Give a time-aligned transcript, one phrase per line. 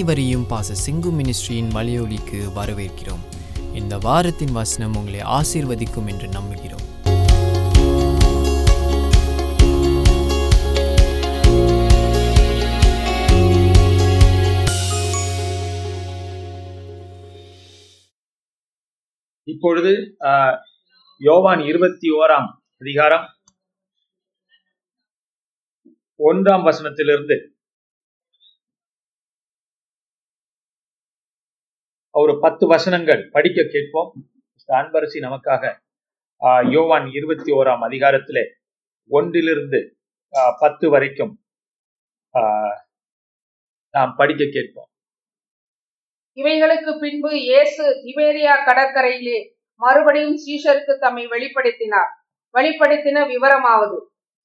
[0.00, 3.24] அனைவரையும் பாச சிங்கு மினிஸ்ட்ரியின் மலையொலிக்கு வரவேற்கிறோம்.
[3.74, 6.86] இந்த வாரத்தின் வசனம் உங்களை ஆசீர்வதிக்கும் என்று நம்புகிறோம்.
[19.44, 20.16] இப்பொழுது
[21.18, 23.28] யோவான் இருபத்தி ஓராம் அதிகாரம்
[26.18, 27.49] ஒன்றாம் வசனத்திலிருந்து
[32.20, 34.10] ஒரு பத்து வசனங்கள் படிக்க கேட்போம்.
[34.68, 35.64] அன்பரசி நமக்காக
[36.74, 38.44] யோவான் இருபத்தி ஓராம் அதிகாரத்திலே
[39.10, 39.80] ஒன்றிலிருந்து
[40.62, 41.32] பத்து வரைக்கும்
[43.94, 44.88] நாம் படிக்க கேட்போம்.
[46.38, 49.38] இவைகளுக்கு பின்பு இயேசு திபேரியா கடற்கரையிலே
[49.80, 52.10] மறுபடியும் சீஷருக்கு தம்மை வெளிப்படுத்தினார்.
[52.54, 53.98] வெளிப்படுத்தின விவரமாவது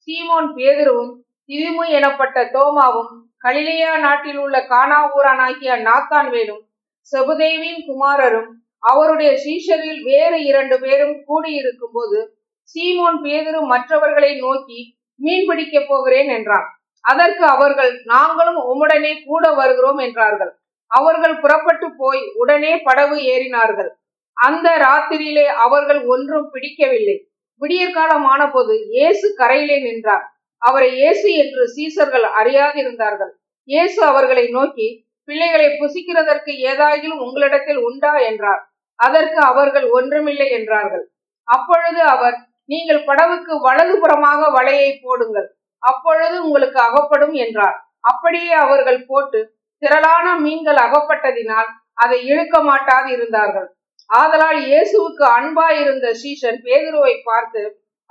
[0.08, 1.14] சீமோன் பேதுருவும்
[1.50, 3.12] திதிமு எனப்பட்ட தோமாவும்
[3.46, 6.64] கலிலேயா நாட்டில் உள்ள கானா ஊரானாகிய நாத்தான்வேலும்
[7.14, 12.20] செபுதேவின் குமாரரும் அவருடைய சீஷரில் வேறு இரண்டு பேரும் கூடியிருக்கும் போது
[12.76, 14.80] சீமோன் பேதரு மற்றவர்களை நோக்கி
[15.16, 16.68] மீன் பிடிக்கப் போகிறேன் என்றான்.
[17.02, 20.52] அதற்கு அவர்கள் நாங்களும் உம்முடனே கூட வருகிறோம் என்றார்கள்.
[20.88, 23.90] அவர்கள் புறப்பட்டு போய் உடனே படவு ஏறினார்கள்.
[24.38, 27.18] அந்த ராத்திரியிலே அவர்கள் ஒன்றும் பிடிக்கவில்லை.
[27.62, 30.26] விடியற்காலமான போது இயேசு கரையிலே நின்றார்.
[30.62, 33.32] அவரை இயேசு என்று சீசர்கள் அறியாதிருந்தார்கள்.
[33.70, 34.88] இயேசு அவர்களை நோக்கி
[35.28, 38.62] பிள்ளைகளை புசிக்கிறதற்கு ஏதாயிலும் உங்களிடத்தில் உண்டா என்றார்.
[39.00, 41.06] அதற்கு அவர்கள் ஒன்றுமில்லை என்றார்கள்.
[41.48, 42.38] அப்பொழுது அவர்
[42.70, 45.48] நீங்கள் படவுக்கு வலதுபுறமாக வலையை போடுங்கள்.
[45.84, 47.78] அப்பொழுது உங்களுக்கு அகப்படும் என்றார்.
[48.02, 49.40] அப்படியே அவர்கள் போட்டு
[49.84, 51.70] திரளான மீன்கள் அகப்பட்டதினால்
[52.04, 53.68] அதை இழுக்க மாட்டாது இருந்தார்கள்
[54.10, 57.62] ஆதலால் இயேசுவுக்கு அன்பாயிருந்த சீஷன் பேதுருவை பார்த்து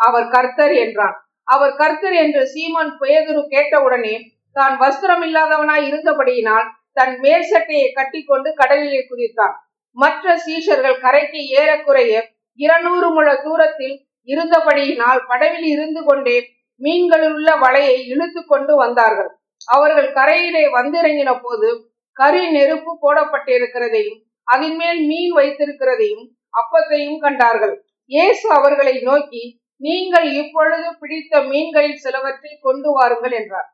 [0.01, 1.17] அவர் கர்த்தர் என்றான்.
[1.49, 4.15] அவர் கர்த்தர் என்று சீமான் பேதுரு கேட்டவுடனே
[4.57, 9.55] தான் வஸ்திரம் இல்லாதவனாய் இருந்தபடியினால் தன் மேல் சட்டையை கட்டிக்கொண்டு கடலிலே குதித்தான்.
[9.97, 12.13] மற்ற சீஷர்கள் கரைக்கு ஏறக்குறைய
[12.59, 13.97] இருநூறு முழ தூரத்தில்
[14.29, 16.37] இருந்தபடியினால் படவில் இருந்து கொண்டே
[16.81, 19.31] மீன்களில் உள்ள வலையை இழுத்து கொண்டு வந்தார்கள்.
[19.69, 21.69] அவர்கள் கரையிலே வந்திறங்கின போது
[22.13, 26.25] கரி நெருப்பு போடப்பட்டிருக்கிறதையும் அதன் மேல் மீன் வைத்திருக்கிறதையும்
[26.55, 27.75] அப்பத்தையும் கண்டார்கள்.
[28.11, 29.43] இயேசு அவர்களை நோக்கி
[29.81, 33.69] நீங்கள் இப்பொழுது பிடித்த மீன்களில் சிலவற்றை கொண்டு வாருங்கள் என்றார்.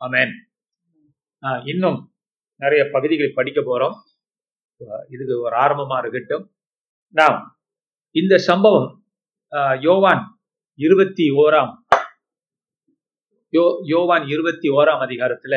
[0.00, 0.32] ஆமென்.
[1.42, 1.98] இன்னும்
[2.60, 3.96] நிறைய பகுதிகளை படிக்க போறோம்.
[5.08, 6.44] இதுக்கு ஒரு ஆரம்பமா இருக்கட்டும்.
[7.14, 7.38] நாம்
[8.14, 8.88] இந்த சம்பவம்
[9.52, 10.22] ஆஹ், யோவான்
[10.78, 11.72] இருபத்தி ஓராம்
[13.52, 15.54] யோ யோவான் இருபத்தி ஓராம் அதிகாரத்துல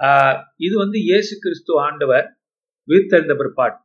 [0.00, 2.26] ஆஹ், இது வந்து இயேசு கிறிஸ்து ஆண்டவர்
[2.88, 3.76] உயிர்த்தெழுந்த பிற்பாடு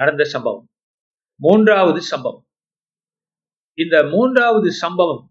[0.00, 0.66] நடந்த சம்பவம்.
[1.40, 2.44] மூன்றாவது சம்பவம்.
[3.78, 5.22] இந்த மூன்றாவது சம்பவம்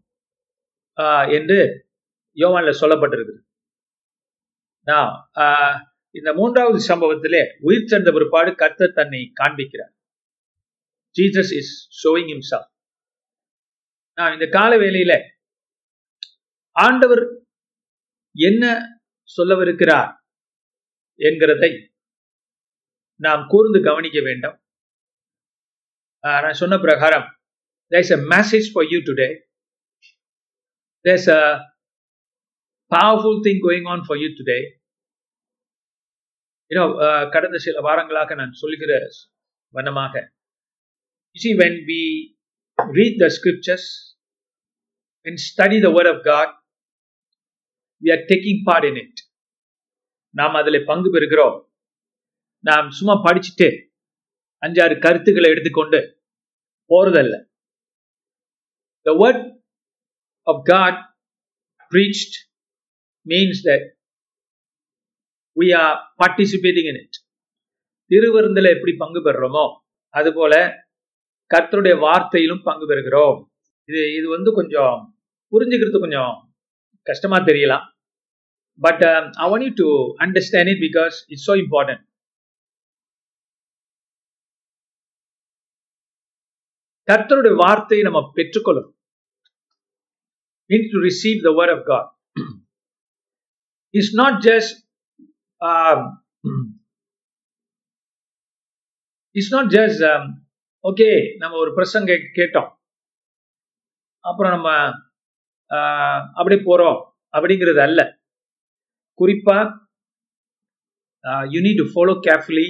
[0.97, 1.59] ஆஹ், என்று
[2.37, 3.41] யோவான்ல சொல்லப்பட்டிருக்குது
[4.87, 5.11] நான்,
[5.41, 5.77] ஆஹ்,
[6.15, 9.93] இந்த மூன்றாவது சம்பவத்திலே உயிர் சென்ற பிற்பாடு கர்த்தர் தன்னை காண்பிக்கிறார்.
[11.15, 11.71] ஜீசஸ் இஸ்
[12.01, 12.59] ஷோயிங் இம்சா
[14.17, 15.13] நான் இந்த கால வேளையில
[16.75, 17.23] ஆண்டவர்
[18.35, 18.63] என்ன
[19.29, 20.11] சொல்லவிருக்கிறார்
[21.19, 21.71] என்கிறதை
[23.19, 24.57] நாம் கூர்ந்து கவனிக்க வேண்டும்.
[26.23, 27.27] ஆஹ், நான் சொன்ன பிரகாரம்
[27.91, 29.29] there's a message for you today
[31.05, 31.41] there's a
[32.91, 34.59] powerful thing going on for you today
[36.71, 38.99] you know uh, கடந்த சில வாரங்களாக நான் சொல்கிற
[39.73, 40.13] வண்ணமாக
[41.35, 42.01] you see when we
[42.79, 43.85] read the scriptures
[45.25, 46.49] and study the word of god
[48.01, 49.15] we are taking part in it
[50.35, 51.55] நாம் அதில் பங்கு பெறுகிறோம்
[52.69, 53.69] நாம் சும்மா படிச்சுட்டு
[54.63, 55.99] அஞ்சாறு கருத்துக்களை எடுத்துக்கொண்டு
[56.91, 57.35] போறதல்ல
[59.05, 59.39] the word
[60.47, 60.95] of god
[61.91, 62.35] preached
[63.25, 63.83] means that
[65.57, 67.17] we are participating in it
[68.11, 69.65] திருவிருந்தில் எப்படி பங்கு பெறுறோமோ
[70.13, 70.53] அதுபோல
[71.51, 73.37] கர்த்தருடைய வார்த்தையிலும் பங்கு பெறுகிறோம்.
[73.89, 74.95] இது இது வந்து கொஞ்சம்
[75.53, 76.33] புரிஞ்சுக்கிறது கொஞ்சம்
[77.07, 77.85] கஷ்டமா தெரியலாம்.
[78.81, 79.03] But
[79.43, 79.89] I want you to
[80.25, 82.03] understand it because it's so important
[87.07, 88.93] கர்த்தருடைய வார்த்தையை நம்ம பெற்றுக்கொள்ளணும்.
[90.69, 92.07] Need to receive the word of God.
[93.93, 94.86] it's not just
[95.61, 95.99] um,
[99.35, 100.03] it's not just
[100.83, 101.07] okay
[101.41, 102.69] நம்ம ஒரு பிரசங்க கேட்டோம்.
[104.23, 104.69] அப்புறம் நம்ம
[105.71, 106.97] அப்படி அப்படியே போறோம்
[107.33, 108.01] அப்படிங்கிறது அல்ல.
[109.19, 109.57] குறிப்பா
[111.53, 112.67] you need to follow carefully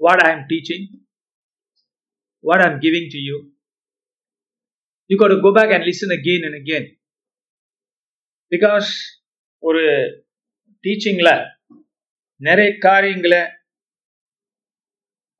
[0.00, 0.86] what I am teaching
[2.44, 3.36] what I am giving to you
[5.10, 6.56] you got to go back and listen again and
[8.52, 8.90] because
[9.62, 9.82] ஒரு
[10.84, 11.30] டீச்சிங்ல
[12.40, 13.42] நிறைய காரியங்களை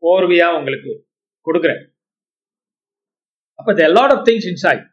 [0.03, 0.93] ஓர்வையாக உங்களுக்கு
[1.47, 1.83] கொடுக்குறேன்.
[3.59, 4.85] அப்போ the lot of things inside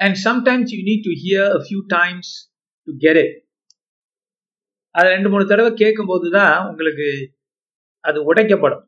[0.00, 2.30] and sometimes you need to hear a few times
[2.88, 3.34] to get it
[4.94, 7.08] அது ரெண்டு மூணு தடவை கேட்கும்போது தான் உங்களுக்கு
[8.04, 8.84] அது உடைக்கப்படும்.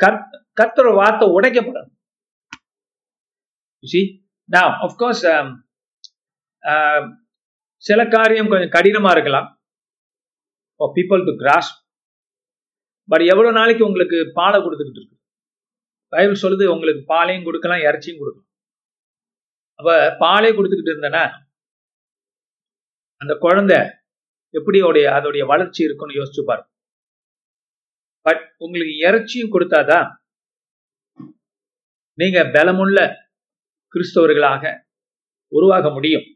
[0.00, 0.22] கத்
[0.60, 1.90] கத்தோட வார்த்தை உடைக்கப்படும்.
[3.90, 4.00] சி
[4.54, 5.22] நான் ஆஃப்கோர்ஸ்
[7.86, 9.48] சில காரியம் கொஞ்சம் கடினமா இருக்கலாம்.
[10.76, 11.70] For people to cross
[13.12, 15.16] but எவ்வளவு நாளைக்கு உங்களுக்கு பாலை கொடுத்துக்கிட்டு இருக்கு?
[16.12, 18.50] பைபிள் சொல்லுது உங்களுக்கு பாலையும் கொடுக்கலாம் இறைச்சியும் கொடுக்கலாம்.
[19.78, 21.24] அப்போ பாலே கொடுத்துக்கிட்டு இருந்தேன்னா
[23.22, 23.78] அந்த குழந்தை
[24.58, 26.68] எப்படி உடைய அதோடைய வளர்ச்சி இருக்குன்னு யோசிச்சு பாருங்க.
[28.26, 30.08] பட் உங்களுக்கு இறைச்சியும் கொடுத்தாதான்
[32.18, 32.98] நீங்க பலமுள்ள
[33.94, 34.64] கிறிஸ்தவர்களாக
[35.56, 36.26] உருவாக முடியும்.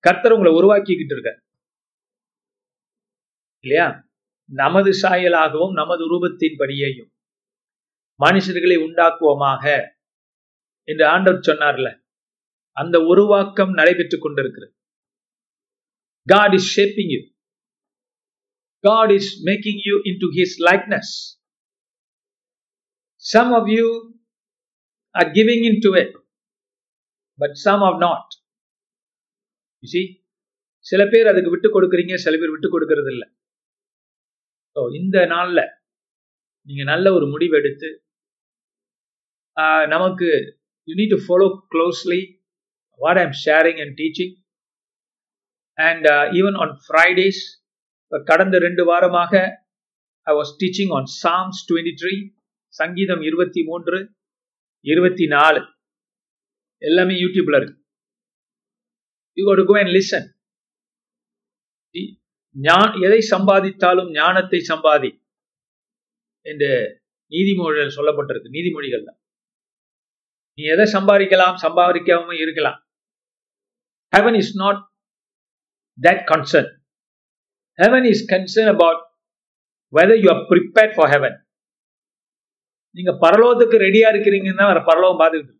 [0.00, 1.42] கர்த்தர் உங்களை உருவாக்கிக்கிட்டு இருக்க
[3.60, 4.08] இல்லையா?
[4.44, 7.10] நமது சாயலாகவும் நமது ரூபத்தின் படியையும்
[8.20, 9.86] மனுஷர்களை உண்டாக்குவோமாக
[10.84, 12.00] என்று ஆண்டவர் சொன்னார்ல.
[12.70, 14.74] அந்த உருவாக்கம் நடைபெற்றுக் கொண்டிருக்கிறது.
[16.26, 17.28] God is you
[18.78, 21.14] God is making you you his likeness
[23.14, 24.20] some Some you you
[25.12, 26.12] giving in to it,
[27.34, 28.39] but some of not
[29.82, 30.02] You
[30.86, 33.26] சில பேர் அதுக்கு விட்டு கொடுக்குறீங்க சில பேர் விட்டு கொடுக்கறது இல்லை
[34.76, 35.60] ஸோ இந்த நாள்ல
[36.68, 37.88] நீங்க நல்ல ஒரு முடிவெடுத்து
[39.56, 40.28] ஆஹ், நமக்கு
[40.88, 42.20] you need to follow closely
[43.00, 44.34] what I'm sharing and teaching
[45.78, 46.06] and
[46.38, 47.42] even on Fridays
[48.12, 49.34] கடந்த ரெண்டு வாரமாக
[50.26, 52.14] I was teaching on Psalms twenty three
[52.74, 53.98] சங்கீதம் இருபத்தி மூன்று
[54.84, 55.60] இருபத்தி நாலு.
[56.82, 57.76] எல்லாமே யூடியூப்ல இருக்கு.
[59.38, 60.28] You got go and listen
[63.06, 65.10] எதை சம்பாதித்தாலும் ஞானத்தை சம்பாதி.
[66.46, 66.70] என்று
[67.32, 68.54] நீதிமொழிகள் சொல்லப்பட்டிருக்கு.
[68.56, 69.10] நீதிமொழிகள்ல
[70.58, 72.78] நீ எதை சம்பாதிக்கலாம் சம்பாதிக்காம இருக்கலாம்.
[74.12, 74.80] Heaven is not
[75.98, 76.70] that concern
[77.78, 79.02] heaven is concern about
[79.92, 81.36] whether you are prepare for heaven
[82.96, 85.59] நீங்க பரலோகத்துக்கு ரெடியா இருக்கிறீங்கன்னா வேற பரலோகம் பார்த்துக்கிட்டு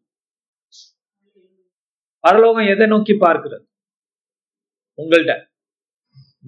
[2.25, 3.65] பரலோகம் எதை நோக்கி பார்க்கிறது?
[5.03, 5.35] உங்கள்ட்ட.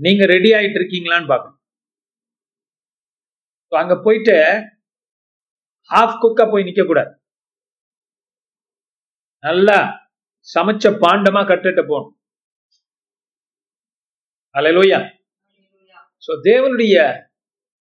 [0.04, 1.58] நீங்க ரெடி ஆயிட்டு இருக்கீங்களான்னு பார்க்கணும்.
[3.82, 4.36] அங்க போயிட்டு
[5.90, 7.12] ஹாஃப் குக்கா போய் நிக்க கூடாது
[9.44, 9.78] நல்லா
[10.54, 12.14] சமைச்ச பாண்டமா கட்டுட்டு போகணும்.
[14.58, 15.00] அலையிலோயா
[16.26, 16.96] சோ தேவனுடைய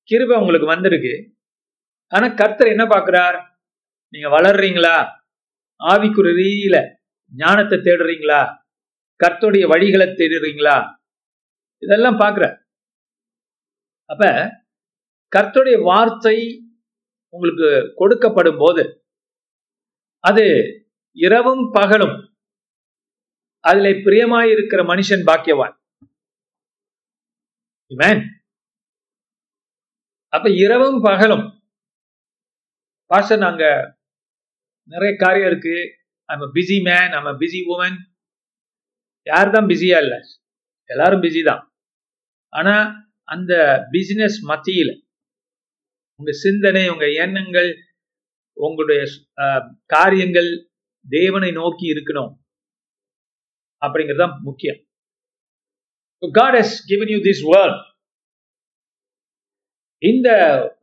[0.10, 1.14] கிருபை உங்களுக்கு வந்திருக்கு.
[2.14, 3.38] ஆனா கர்த்தர் என்ன பார்க்கிறார்?
[4.14, 4.96] நீங்க வளர்றீங்களா?
[5.80, 6.78] ஆவிக்குரிய ரீதியில
[7.36, 8.42] ஞானத்தை தேடுறீங்களா?
[9.24, 10.98] கர்த்தருடைய வழிகளை தேடுறீங்களா?
[11.78, 12.46] இதெல்லாம் பார்க்குற.
[14.06, 14.24] அப்ப
[15.36, 16.38] கர்த்தருடைய வார்த்தை
[17.30, 19.04] உங்களுக்கு கொடுக்கப்படும் போது
[20.18, 20.46] அது
[21.12, 22.16] இரவும் பகலும்
[23.60, 25.76] அதுல பிரியமாயிருக்கிற மனுஷன் பாக்கியவான்.
[30.28, 31.46] அப்ப இரவும் பகலும்
[33.06, 33.64] பாஸ்டர் நாங்க
[34.84, 35.99] நிறைய காரியம் இருக்கு.
[36.34, 37.98] I'm busy man I'm busy woman
[39.28, 40.16] யார் தான் பிஸியா இல்ல?
[40.86, 41.62] எல்லாரும் பிஸி தான்.
[42.54, 42.76] ஆனா
[43.24, 43.54] அந்த
[43.92, 44.92] பிசினஸ் மத்தியில
[46.20, 47.70] உங்க சிந்தனை உங்க எண்ணங்கள்
[48.54, 49.02] உங்களுடைய
[49.86, 50.50] காரியங்கள்
[51.10, 52.32] தேவனை நோக்கி இருக்கணும்.
[53.86, 54.80] அப்படிங்கிறது தான் முக்கியம்.
[56.24, 56.72] God God has
[57.14, 57.44] you this this
[59.98, 60.30] இந்த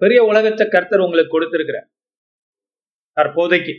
[0.03, 1.89] பெரிய உலகத்தை கர்த்தர் உங்களுக்கு கொடுத்திருக்கிறார்.
[3.17, 3.75] தற்போதைக்கு.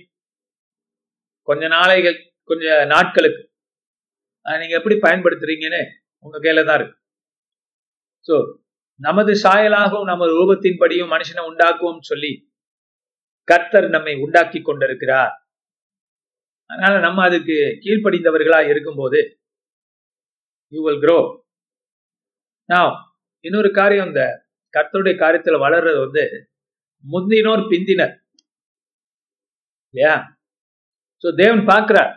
[1.47, 2.17] கொஞ்ச நாளைகள்
[2.49, 3.41] கொஞ்ச நாட்களுக்கு.
[4.45, 5.81] நீங்க எப்படி பயன்படுத்துறீங்கன்னு
[6.25, 6.97] உங்க கையில தான் இருக்கு.
[8.25, 8.35] ஸோ
[8.99, 12.31] நமது சாயலாகவும் நமது ரூபத்தின்படியும் மனுஷனை உண்டாக்குவோம் சொல்லி
[13.47, 15.33] கர்த்தர் நம்மை உண்டாக்கி கொண்டிருக்கிறார்.
[16.69, 19.19] அதனால நம்ம அதுக்கு கீழ்ப்படிந்தவர்களா இருக்கும்போது
[20.73, 21.19] யூ வில் க்ரோ
[22.69, 22.93] நான்
[23.45, 24.23] இன்னொரு காரியம் இந்த
[24.73, 26.23] கர்த்தருடைய காரியத்துல வளர்றது வந்து
[27.05, 28.15] முந்தினோர் பிந்தினர்.
[29.93, 30.15] இல்லையா?
[31.23, 32.13] சோ தேவன் பார்க்கிறார்.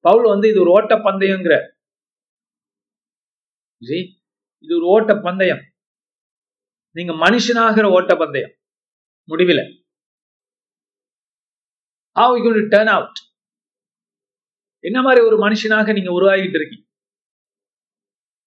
[0.00, 1.54] பவுல் வந்து இது ஒரு ஓட்ட பந்தயங்கிற
[4.60, 5.62] இது ஒரு ஓட்ட பந்தயம்.
[6.96, 8.54] நீங்க மனுஷனாகிற ஓட்ட பந்தயம்.
[9.28, 9.64] முடிவில்.
[12.18, 12.30] How
[12.96, 13.18] அவுட்
[14.80, 16.86] என்ன மாதிரி ஒரு மனுஷனாக நீங்க உருவாகிட்டு இருக்கீங்க?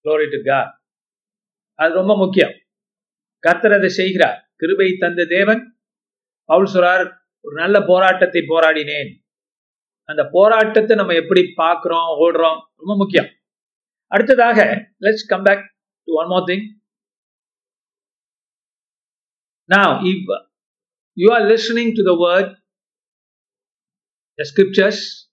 [0.05, 0.25] Glory
[1.73, 2.53] அது ரொம்ப முக்கியம்.
[3.39, 4.39] கர்த்தர் அதை செய்கிறார்.
[4.55, 5.61] கிருபை தந்த தேவன்
[6.43, 7.05] பவுல் சொல்றார்
[7.45, 9.11] ஒரு நல்ல போராட்டத்தை போராடினேன்.
[10.11, 13.29] அந்த போராட்டத்தை நம்ம எப்படி பார்க்கிறோம் ஓடுறோம் ரொம்ப முக்கியம்
[14.11, 14.59] அடுத்ததாக
[15.05, 15.65] let's come back
[16.07, 16.67] to one more thing
[19.69, 20.17] Now, if
[21.17, 22.47] you are listening to the word,
[24.39, 25.27] the scriptures,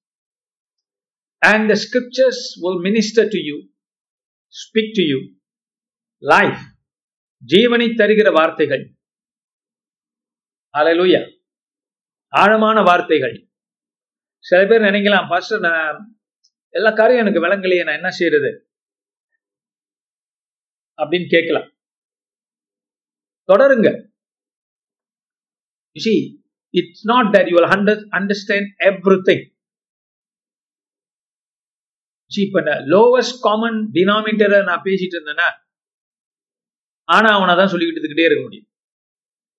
[1.43, 3.57] and the scriptures will minister to you,
[4.55, 5.19] speak to you,
[6.23, 6.61] life,
[7.43, 8.85] ஜீவனை தருகிற வார்த்தைகள்
[10.75, 11.21] அலையிலுயா
[12.33, 13.37] ஆழமான வார்த்தைகள்
[14.39, 16.19] சில பேர் நினைக்கலாம் பாஸ்டர் நான்
[16.69, 18.63] எல்லா காரியம் எனக்கு விளங்கலையே நான் என்ன செய்யறது
[20.97, 21.71] அப்படின்னு கேட்கலாம்.
[23.53, 24.07] தொடருங்க.
[25.95, 26.41] You
[26.71, 27.69] it's not that that you will
[28.49, 29.57] everything everything.
[32.37, 35.49] இப்ப லோவஸ்ட் காமன் டினாமினேட்டரை நான் பேசிட்டு இருந்தேன்னா
[37.05, 38.69] ஆனா அவனை தான் சொல்லிக்கிட்டு இருக்க முடியும்.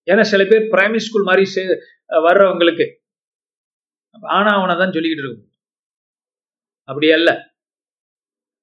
[0.06, 1.62] ஏன்னா சில பேர் பிரைமரி ஸ்கூல் மாதிரி
[2.08, 2.99] வர்றவங்களுக்கு
[4.14, 5.52] ஆனா அவனை தான் சொல்லிக்கிட்டு இருக்கும்.
[6.84, 7.52] அப்படி அல்ல.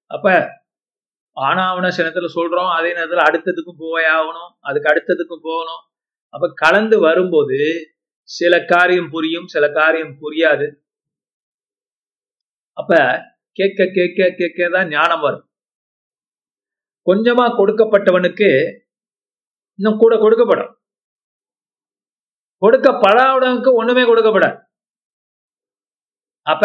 [0.07, 0.55] அப்ப
[1.33, 5.83] ஆனா அவனை சில நேரத்துல சொல்றோம் அதே நேரத்துல அடுத்ததுக்கும் போய் ஆகணும் அதுக்கு அடுத்ததுக்கும் போகணும்.
[6.29, 7.59] அப்ப கலந்து வரும்போது
[8.23, 10.67] சில காரியம் புரியும் சில காரியம் புரியாது.
[12.73, 12.93] அப்ப
[13.53, 15.49] கேட்க கேட்க கேட்க தான் ஞானம் வரும்.
[17.07, 18.49] கொஞ்சமா கொடுக்கப்பட்டவனுக்கு
[19.75, 20.73] இன்னும் கூட கொடுக்கப்படும்.
[22.63, 24.66] கொடுக்கப்படாதவனுக்கு ஒண்ணுமே கொடுக்கப்படாது.
[26.47, 26.65] அப்ப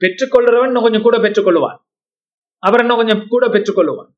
[0.00, 1.78] பெற்றுக்கொள்றவன் இன்னும் கொஞ்சம் கூட பெற்றுக்கொள்வான்
[2.62, 4.10] அப்புறம் இன்னும் கொஞ்சம் கூட பெற்றுக்கொள்வான்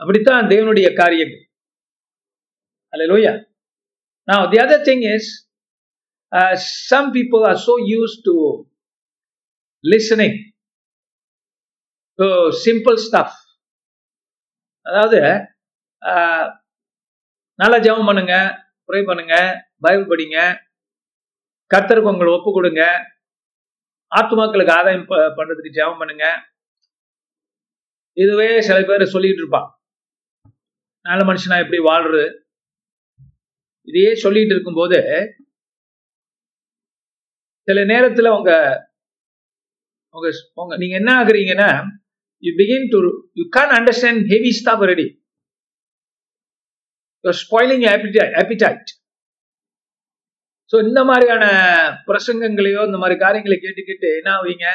[0.00, 1.42] அப்படித்தான் தேவனுடைய காரியங்கள்
[2.92, 3.34] அல்ல
[4.28, 5.24] Now, the other thing is,
[6.32, 8.34] uh, some people are so used to
[9.84, 10.34] listening
[12.18, 12.26] to
[12.66, 13.32] simple stuff.
[14.86, 15.20] அதாவது
[16.02, 16.44] uh,
[17.58, 18.34] நல்லா ஜெபம் பண்ணுங்க
[18.88, 19.34] ப்ரே பண்ணுங்க
[19.80, 20.38] பைபிள் படிங்க
[21.70, 22.82] கர்த்தருக்கு உங்களை ஒப்பு கொடுங்க
[24.18, 25.06] ஆத்மாக்களுக்கு ஆதாயம்
[25.38, 26.26] பண்றதுக்கு ஜெபம் பண்ணுங்க.
[28.16, 29.68] இதுவே சில பேர் சொல்லிட்டு இருப்பான்
[31.06, 32.24] நல்ல மனுஷனா எப்படி வாழ்றது?
[33.88, 34.98] இதையே சொல்லிட்டு இருக்கும்போது
[37.68, 38.52] சில நேரத்துல உங்க
[40.16, 40.28] உங்க
[40.62, 41.68] உங்க நீங்க என்ன ஆகுறீங்கன்னா
[42.42, 42.98] you begin to
[43.40, 45.06] you can understand heavy stuff ready
[47.24, 48.92] you spoiling appetite
[50.72, 51.44] so இந்த மாதிரியான
[52.06, 54.66] பிரசங்கங்களையோ இந்த மாதிரி காரியங்களை கேட்டு கேட்டு என்ன ஆவீங்க?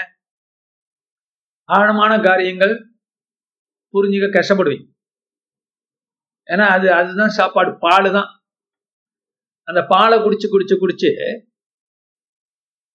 [1.69, 2.74] ஆழமான காரியங்கள்
[3.93, 4.86] புரிஞ்சுக்க கஷ்டப்படுவீங்க.
[6.48, 8.29] ஏன்னா அது அதுதான் சாப்பாடு பால் தான்
[9.67, 11.10] அந்த பாலை குடிச்சு குடிச்சு குடிச்சு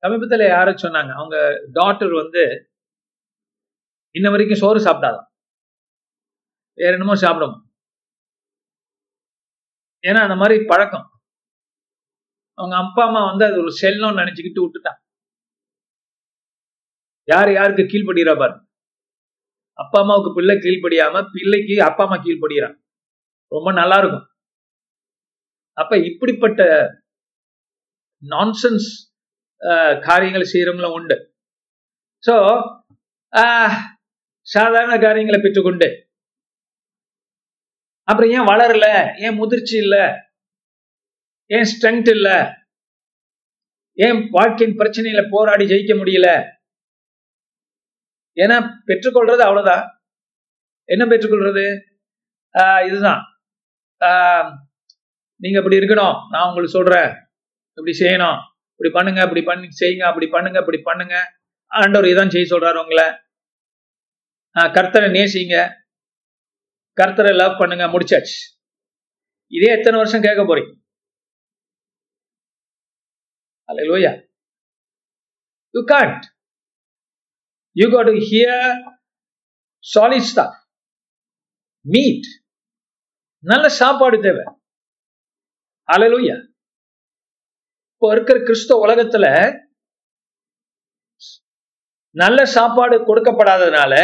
[0.02, 1.36] சமீபத்தில் யாரும் சொன்னாங்க அவங்க
[1.72, 2.42] டாக்டர் வந்து
[4.14, 5.28] இன்ன வரைக்கும் சோறு சாப்பிட்டாதான்
[6.78, 7.56] வேற என்னமோ சாப்பிடும்.
[10.04, 11.06] ஏன்னா அந்த மாதிரி பழக்கம்.
[12.58, 14.98] அவங்க அப்பா அம்மா வந்து அது ஒரு செல்லம் நினைச்சுக்கிட்டு விட்டுட்டான்
[17.28, 18.56] யார் யாருக்கு கீழ்படுகிறா பாரு.
[19.78, 22.76] அப்பா அம்மாவுக்கு பிள்ளை கீழ்படியாம பிள்ளைக்கு அப்பா அம்மா கீழ்படுகிறான்
[23.52, 24.26] ரொம்ப நல்லா இருக்கும்
[25.78, 26.62] அப்ப இப்படிப்பட்ட
[28.22, 28.88] நான்சென்ஸ்
[30.08, 31.16] காரியங்களை செய்யறவங்களும் உண்டு.
[32.24, 32.34] ஸோ
[34.46, 35.88] சாதாரண காரியங்களை பெற்றுக்கொண்டு.
[38.08, 38.86] அப்புறம் ஏன் வளரல?
[39.24, 39.96] ஏன் முதிர்ச்சி இல்ல?
[41.46, 42.54] ஏன் ஸ்ட்ரென்த் இல்ல?
[43.94, 46.52] ஏன் வாழ்க்கையின் பிரச்சனையில போராடி ஜெயிக்க முடியல?
[48.36, 50.04] ஏன்னா பெற்றுக்கொள்றது அவ்வளவுதான்.
[50.84, 51.80] என்ன பெற்றுக்கொள்றது?
[52.58, 53.22] ஆஹ் இதுதான்.
[54.00, 54.52] ஆஹ்
[55.40, 56.28] நீங்க இப்படி இருக்கணும்.
[56.30, 57.12] நான் உங்களுக்கு சொல்றேன்.
[57.68, 58.38] இப்படி செய்யணும்.
[58.70, 61.34] இப்படி பண்ணுங்க இப்படி பண்ணி செய்யுங்க அப்படி பண்ணுங்க இப்படி பண்ணுங்க.
[61.66, 63.04] ஆண்டவர் இதான் செய்ய சொல்றாரு உங்களை.
[64.54, 65.72] ஆஹ் கர்த்தரை நேசிங்க.
[67.02, 67.86] கர்த்தரை லவ் பண்ணுங்க.
[67.86, 68.62] முடிச்சாச்சு.
[69.46, 70.82] இதே எத்தனை வருஷம் கேட்க போறீங்க?
[73.68, 74.14] Hallelujah.
[75.74, 76.24] You can't.
[77.76, 78.56] You got to hear
[79.84, 80.52] solid stuff.
[81.84, 82.28] Meat
[83.44, 84.44] நல்ல சாப்பாடு தேவை.
[85.88, 86.36] அலலுயா
[87.92, 89.26] இப்போ இருக்கிற கிறிஸ்தவ உலகத்துல
[92.16, 93.94] நல்ல சாப்பாடு கொடுக்கப்படாததுனால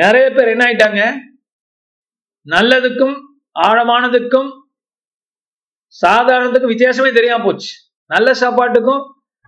[0.00, 1.02] நிறைய பேர் என்ன ஆயிட்டாங்க?
[2.46, 3.16] நல்லதுக்கும்
[3.66, 4.50] ஆழமானதுக்கும்
[5.94, 7.72] சாதாரணத்துக்கும் வித்தியாசமே தெரியாம போச்சு.
[8.14, 9.04] நல்ல சாப்பாட்டுக்கும்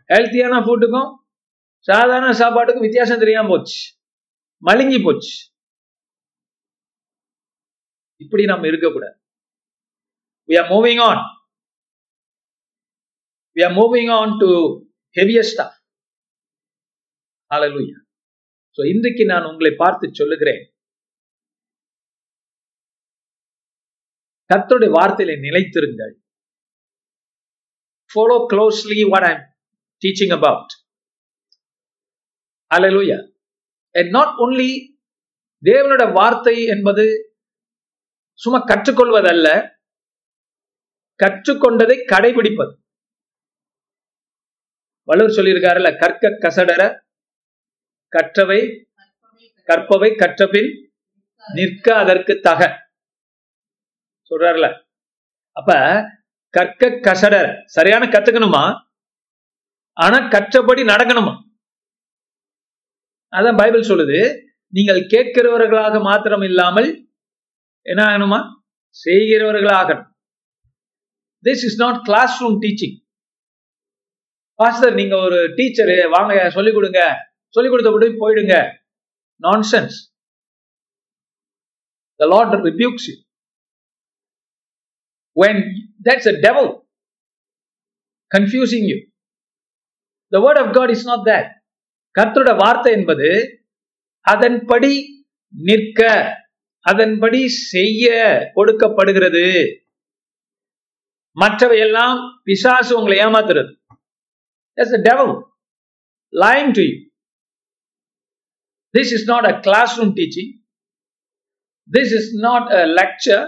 [0.08, 1.10] ஹெல்த்தியான ஃபுட்டுக்கும்
[1.78, 3.98] சாதாரண சாப்பாட்டுக்கும் வித்தியாசம் தெரியாம போச்சு.
[4.66, 5.34] மழுங்கி போச்சு.
[8.16, 9.16] இப்படி நம்ம இருக்கக்கூடாது.
[10.48, 11.18] We are moving on.
[13.56, 14.50] We are moving on to
[15.20, 15.72] heavier stuff.
[17.54, 18.00] Hallelujah.
[18.70, 20.74] So இன்றைக்கு நான் உங்களை பார்த்து சொல்லுகிறேன்.
[24.54, 26.25] கர்த்தருடைய வார்த்தையில நிலைத்திருங்கள்.
[28.16, 29.40] Follow closely what i'm
[30.02, 30.68] teaching about.
[32.70, 33.20] Hallelujah.
[33.94, 34.70] And not only
[35.62, 37.04] தேவனோட வார்த்தை என்பது
[38.40, 39.48] சும்மா கற்றுக்கொள்வதல்ல
[41.20, 42.72] கற்றுக்கொண்டதை கடைபிடிப்பது.
[45.08, 46.82] வள்ளுவர் சொல்லியிருக்காருல்ல கற்க கசடர
[48.12, 48.60] கற்றவை
[49.68, 50.70] கற்பவை கற்றபின்
[51.46, 52.60] நிற்க அதற்கு தக.
[54.30, 54.68] சொல்றாருல
[55.56, 55.70] அப்ப
[56.56, 57.48] கற்க கசடர்.
[57.76, 58.64] சரியான கத்துக்கணுமா?
[60.02, 61.34] ஆனா கற்றபடி நடக்கணுமா?
[63.36, 64.20] அதான் பைபிள் சொல்லுது
[64.76, 66.90] நீங்கள் கேட்கிறவர்களாக மாத்திரம் இல்லாமல்
[67.90, 68.40] என்ன ஆகணுமா?
[69.04, 69.90] செய்கிறவர்களாக
[71.46, 72.02] this is not
[72.40, 72.96] classroom teaching
[74.60, 77.00] pastor நீங்க ஒரு டீச்சரு வாங்க சொல்லிக் கொடுங்க.
[77.54, 78.54] சொல்லிக் கொடுத்தபடி போயிடுங்க.
[79.42, 79.98] Nonsense
[82.20, 83.16] The Lord rebukes you.
[85.40, 85.58] When
[86.00, 86.86] That's a devil
[88.30, 88.98] confusing you.
[90.32, 91.46] The word of God is not that.
[92.14, 93.30] கர்த்தருட வார்த்தை என்பது
[94.26, 94.92] அதன்படி
[95.54, 96.00] நிற்க
[96.84, 97.40] அதன்படி
[97.72, 98.06] செய்ய
[98.54, 99.42] கொடுக்கப்படுகிறது
[101.36, 103.72] மற்றவை எல்லாம் பிசாசு உங்களை ஏமாத்துறது
[105.08, 105.34] devil
[106.32, 106.96] lying to you
[108.94, 109.54] this is not a
[109.98, 110.50] classroom teaching
[111.90, 113.44] this is not a lecture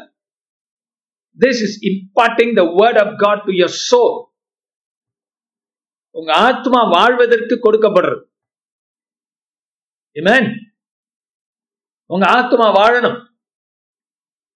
[1.41, 4.17] this is imparting the word of God to to soul
[6.19, 8.23] உங்க ஆத்மா வாழ்வதற்கு கொடுக்கப்படுறது.
[10.19, 10.49] இமேன்
[12.13, 13.19] உங்க ஆத்மா வாழணும்.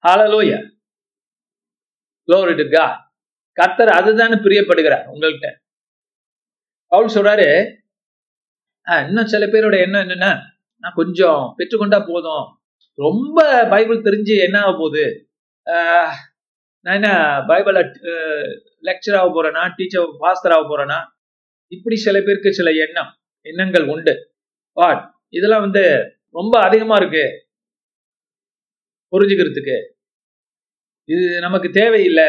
[0.05, 0.59] ஹalleluya
[2.29, 2.93] glory to God.
[3.99, 5.49] அதுதான் பிரியப்படுகிறார் உங்கள்கிட்ட.
[6.93, 7.49] பவுல் சொல்றாரு
[9.09, 10.31] இன்னும் சில பேரோட எண்ணம் என்னன்னா
[10.83, 12.47] நான் கொஞ்சம் பெற்றுக்கொண்டா போதும்.
[12.99, 13.39] ரொம்ப
[13.71, 15.05] பைபிள் தெரிஞ்சு என்ன ஆக போகுது?
[15.67, 16.15] ஆஹ்,
[16.85, 17.09] நான் என்ன
[17.47, 17.79] பைபிள
[18.83, 20.99] லெக்சர் ஆக போறேனா டீச்சர் பாஸ்டர் ஆக போறேனா?
[21.73, 23.13] இப்படி சில பேருக்கு சில எண்ணம்
[23.47, 24.15] எண்ணங்கள் உண்டு.
[24.73, 25.83] வாட் இதெல்லாம் வந்து
[26.29, 27.25] ரொம்ப அதிகமா இருக்கு.
[29.13, 29.77] புரிஞ்சுக்கிறதுக்கு.
[31.09, 32.29] இது நமக்கு தேவையில்லை.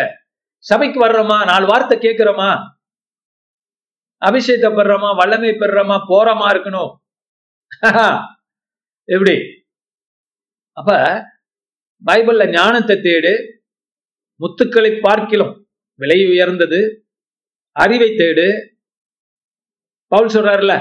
[0.64, 1.46] சபைக்கு வர்றோமா?
[1.46, 2.52] நாலு வார்த்தை கேட்கிறோமா?
[4.26, 5.16] அபிஷேகத்தை பெறுறோமா?
[5.16, 5.98] வல்லமை பெறுறோமா?
[6.10, 6.92] போறோமா இருக்கணும்?
[9.10, 9.36] எப்படி?
[10.78, 10.92] அப்ப
[12.06, 13.34] பைபிள்ல ஞானத்தை தேடு
[14.44, 15.54] முத்துக்களை பார்க்கிலும்
[16.02, 16.80] விலை உயர்ந்தது.
[17.76, 18.48] அறிவை தேடு.
[20.12, 20.74] பவுல் சொல்றாருல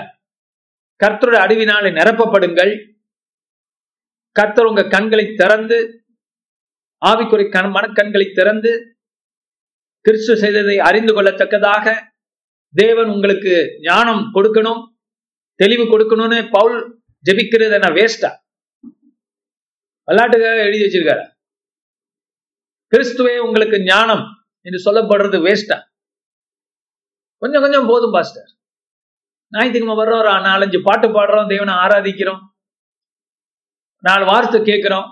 [1.01, 2.73] கர்த்தரோட அறிவினாலே நிரப்பப்படுங்கள்.
[4.37, 5.79] கர்த்தர் உங்க கண்களை திறந்து
[7.03, 8.73] ஆவிக்குறை கண் மனக்கண்களை திறந்து
[10.07, 11.87] கிறிஸ்து செய்ததை அறிந்து கொள்ளத்தக்கதாக
[12.75, 14.83] தேவன் உங்களுக்கு ஞானம் கொடுக்கணும்
[15.61, 16.79] தெளிவு கொடுக்கணும்னு பவுல்
[17.27, 18.31] ஜெபிக்கிறது என்ன வேஸ்டா
[20.09, 21.25] விளையாட்டுக்காக எழுதி வச்சிருக்காரு.
[22.97, 24.25] கிறிஸ்துவே உங்களுக்கு ஞானம்
[24.61, 25.79] என்று சொல்லப்படுறது வேஸ்டா
[27.39, 28.57] கொஞ்சம் கொஞ்சம் போதும் பாஸ்டர்
[29.51, 32.41] ஞாயிற்றுக்கிழமை வர்றோம் ஒரு நாலஞ்சு பாட்டு பாடுறோம் தேவனை ஆராதிக்கிறோம்.
[34.03, 35.09] நாலு வார்த்தை கேட்குறோம்.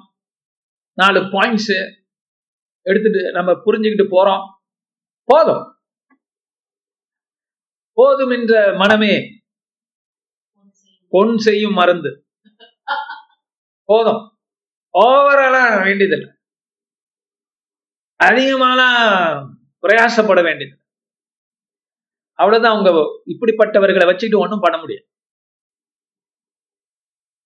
[0.93, 1.95] நாலு பாயிண்ட்ஸ்
[2.83, 4.45] எடுத்துட்டு நம்ம புரிஞ்சுக்கிட்டு போறோம்.
[5.25, 5.79] போதும்.
[7.93, 9.19] போதும் என்ற மனமே
[11.09, 12.27] பொன் செய்யும் மருந்து.
[13.85, 14.39] போதும்.
[14.99, 16.40] ஓவராலாம் வேண்டியதில்லை.
[18.21, 18.81] அதிகமான
[19.85, 20.75] பிரயாசப்பட வேண்டியது.
[22.39, 22.91] அவ்வளவுதான் அவங்க
[23.33, 25.07] இப்படிப்பட்டவர்களை வச்சுக்கிட்டு ஒன்றும் பண்ண முடியாது.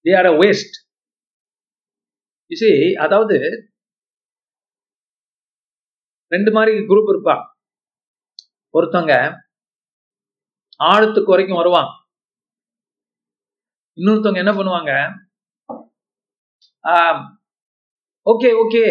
[0.05, 0.77] தே ஆர் அ வேஸ்ட்
[2.51, 2.71] இசி
[3.05, 3.37] அதாவது
[6.33, 7.37] ரெண்டு மாதிரி குரூப் இருப்பா.
[8.75, 9.15] ஒருத்தவங்க
[10.81, 11.91] ஆழத்துக்கு வரைக்கும் வருவான்.
[13.99, 14.93] இன்னொருத்தவங்க என்ன பண்ணுவாங்க?
[18.27, 18.85] ஓகே ஓகே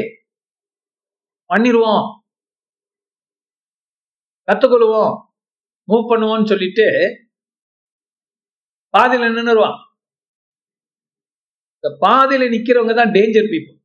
[1.53, 2.03] பண்ணிடுவோம்
[4.47, 5.13] கத்துக்கொள்வோம்.
[5.87, 6.85] மூவ் பண்ணுவோம்னு சொல்லிட்டு
[8.93, 9.77] பாதியில நின்னுருவான்
[11.77, 13.77] இந்த பாதியில நிக்கிறவங்க தான் டேஞ்சர் பீப்புள்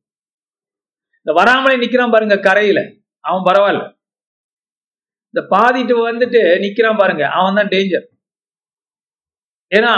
[1.21, 2.79] இந்த வராமலே நிக்கிறான் பாருங்க கரையில.
[3.25, 3.81] அவன் பரவாயில்ல.
[5.33, 8.05] இந்த பாதிட்டு வந்துட்டு நிக்கிறான் பாருங்க அவன் தான் டேஞ்சர்
[9.71, 9.91] ஏன்னா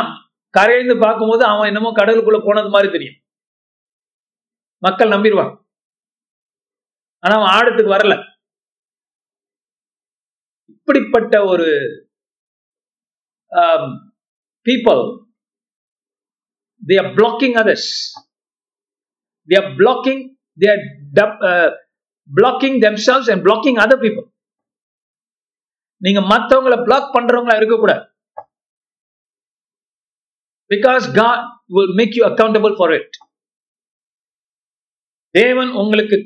[0.54, 3.18] கரையிலிருந்து பார்க்கும்போது அவன் என்னமோ கடலுக்குள்ள போனது மாதிரி தெரியும்.
[4.86, 5.52] மக்கள் நம்பிடுவான்
[7.24, 8.16] ஆனா அவன் ஆடத்துக்கு வரல
[10.70, 11.68] இப்படிப்பட்ட ஒரு
[14.66, 15.02] people
[16.82, 17.90] they are blocking others
[19.50, 20.24] they are blocking
[20.58, 20.84] they are
[22.30, 24.28] blocking themselves and blocking other people
[26.02, 28.06] நீங்க மற்றவங்களை பிளாக் பண்றவங்களா இருக்கக்கூடாது
[30.72, 33.16] because God will make you accountable for it
[35.36, 36.18] தேவன் உங்களுக்கு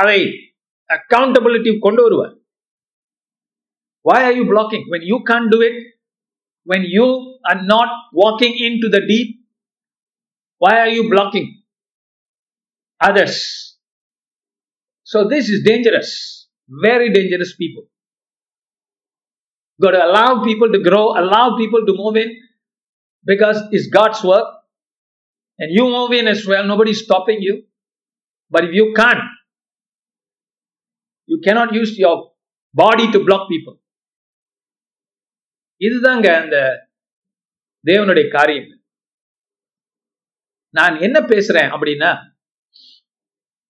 [0.00, 0.20] அதை
[0.96, 2.34] அக்கௌண்டபிலிட்டி கொண்டு வருவார்
[4.08, 5.76] why are you blocking when you can't do it
[6.70, 7.06] when you
[7.50, 9.28] are not walking into the deep
[10.58, 11.62] Why are you blocking
[13.00, 13.76] others?
[15.04, 17.84] So this is dangerous, very dangerous people.
[19.80, 22.36] Got to allow people to grow, allow people to move in
[23.24, 24.46] because it's God's work.
[25.60, 27.64] And you move in as well, nobody's stopping you.
[28.50, 29.20] But if you can't,
[31.45, 32.21] cannot use your
[32.75, 33.77] body to block people
[35.81, 36.57] இதுதாங்க அந்த
[37.85, 38.69] தேவனுடைய காரியம்.
[40.77, 42.11] நான் என்ன பேசுறேன் அப்படின்னா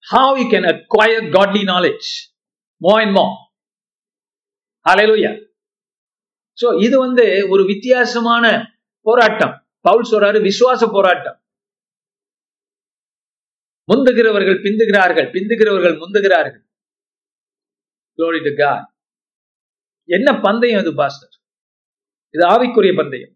[0.06, 2.10] how you can acquire godly knowledge
[2.82, 3.26] more and more
[4.86, 5.34] hallelujah.
[6.62, 8.46] So இது வந்து ஒரு வித்தியாசமான
[9.08, 9.54] போராட்டம்.
[9.88, 11.38] பவுல் சொல்றாரு விசுவாச போராட்டம்.
[13.90, 16.64] முந்துகிறவர்கள் பிந்துகிறார்கள் பிந்துகிறவர்கள் முந்துகிறார்கள்.
[18.20, 18.88] க்ளோரி டு காட்
[20.10, 21.34] என்ன பந்தயம் இது பாஸ்டர்
[22.34, 23.34] இது ஆவிக்குரிய பந்தயம்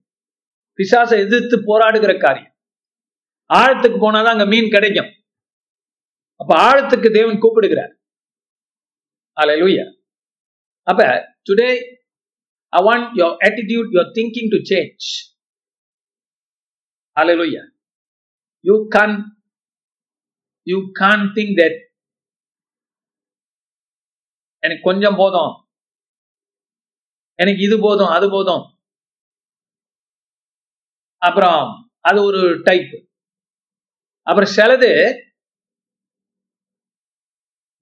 [0.80, 2.54] பிசாசை எதிர்த்து போராடுகிற காரியம்
[3.50, 5.12] ஆழத்துக்கு போனாதான் அங்க மீன் கிடைக்கும்
[6.40, 7.94] அப்ப ஆழத்துக்கு தேவன் கூப்பிடுகிறார்
[9.38, 9.86] அலையலூயா
[10.88, 11.02] அப்ப
[11.50, 11.70] today
[12.74, 15.08] I want your attitude your thinking to change
[17.18, 17.64] hallelujah
[18.66, 19.18] you can
[20.68, 21.78] you can think that
[24.68, 25.52] எனக்கு கொஞ்சம் போதும்.
[27.40, 28.64] எனக்கு இது போதும் அது போதும்.
[31.22, 31.62] அப்புறம்
[32.02, 32.92] அது ஒரு டைப்
[34.28, 34.92] அப்புறம் சிலது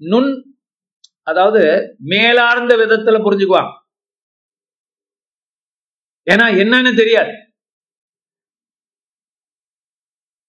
[0.01, 0.31] நுண்
[1.27, 1.61] அதாவது
[2.11, 3.63] மேலார்ந்த விதத்துல புரிஞ்சுக்குவா
[6.27, 7.33] ஏன்னா என்னன்னு தெரியாது.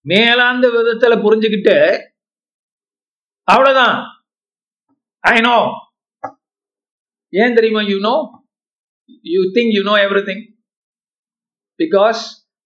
[0.06, 1.76] மேலாந்த விதத்துல புரிஞ்சுக்கிட்டு
[3.48, 3.96] அவ்வளவுதான்.
[5.24, 5.56] ஐ நோ
[7.32, 8.14] ஏன் தெரியுமா you know
[9.24, 10.42] you think you know everything
[11.80, 12.22] because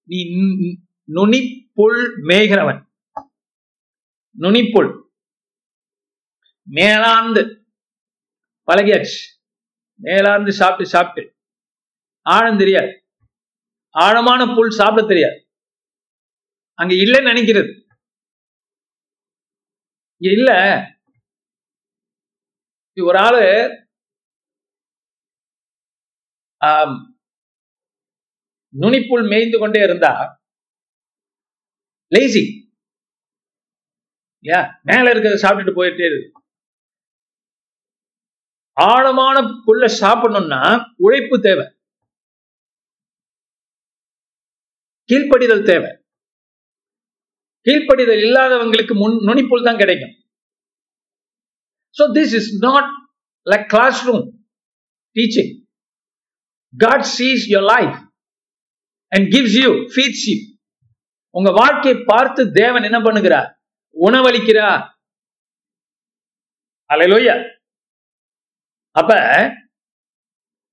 [0.09, 2.81] நீ நுனிப்புள் நுனிப்புல் மேய்கிறவன்.
[4.37, 4.90] நுனிப்புல்
[6.68, 7.42] மேலாந்து.
[8.68, 9.18] பழகியாச்சு.
[10.01, 11.23] மேலாந்து சாப்பிட்டு சாப்பிட்டு.
[12.27, 12.92] ஆழம் தெரியாது.
[13.94, 15.38] ஆழமான புல் சாப்பிட தெரியாது.
[16.79, 17.70] அங்க இல்லைன்னு நினைக்கிறது.
[20.20, 20.51] இல்ல.
[22.96, 23.42] இது ஒரு ஆளு
[28.75, 30.12] நுனிப்புள் மேய்ந்து கொண்டே இருந்தா
[32.12, 32.42] லேசி
[34.44, 36.29] யா மேல இருக்கிறத சாப்பிட்டுட்டு போயிட்டே இருக்கு
[38.77, 40.61] ஆழமான புல்ல சாப்பிடணும்னா
[41.05, 41.64] உழைப்பு தேவை.
[45.11, 45.90] கீழ்ப்படிதல் தேவை.
[47.66, 50.14] கீழ்ப்படிதல் இல்லாதவங்களுக்கு முன் நுனிப்புல் தான் கிடைக்கும்.
[51.96, 52.90] So this is not
[53.46, 53.66] like
[54.09, 54.25] classroom
[55.16, 55.53] teaching
[56.78, 57.98] god sees your life
[59.09, 60.59] and gives you feeds you.
[61.30, 63.54] உங்க வாழ்க்கையை பார்த்து தேவன் என்ன பண்ணுகிறார்?
[64.00, 64.90] உணவளிக்கிறார்.
[66.88, 67.59] அலையிலோயா
[68.90, 69.14] அப்ப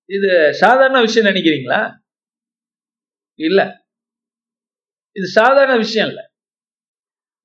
[0.06, 1.98] இது சாதாரண விஷயம் நினைக்கிறீங்களா?
[3.40, 3.86] இல்ல.
[5.12, 6.32] இது சாதாரண விஷயம் இல்ல.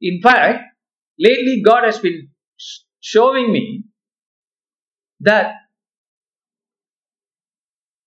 [0.00, 0.70] In fact
[1.18, 2.34] lately God has been
[3.14, 3.80] showing me
[5.24, 5.61] that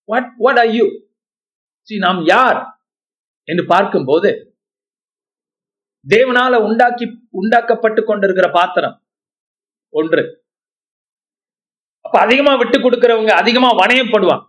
[0.10, 0.86] what what are you
[1.88, 2.60] see நாம் யார்?
[3.48, 4.30] என்று பார்க்கும்போது
[6.13, 7.06] தேவனால உண்டாக்கி
[7.39, 8.96] உண்டாக்கப்பட்டு கொண்டிருக்கிற பாத்திரம்
[10.00, 10.24] ஒன்று.
[12.06, 14.46] அப்ப அதிகமா விட்டு கொடுக்கிறவங்க அதிகமா வணையப்படுவாங்க.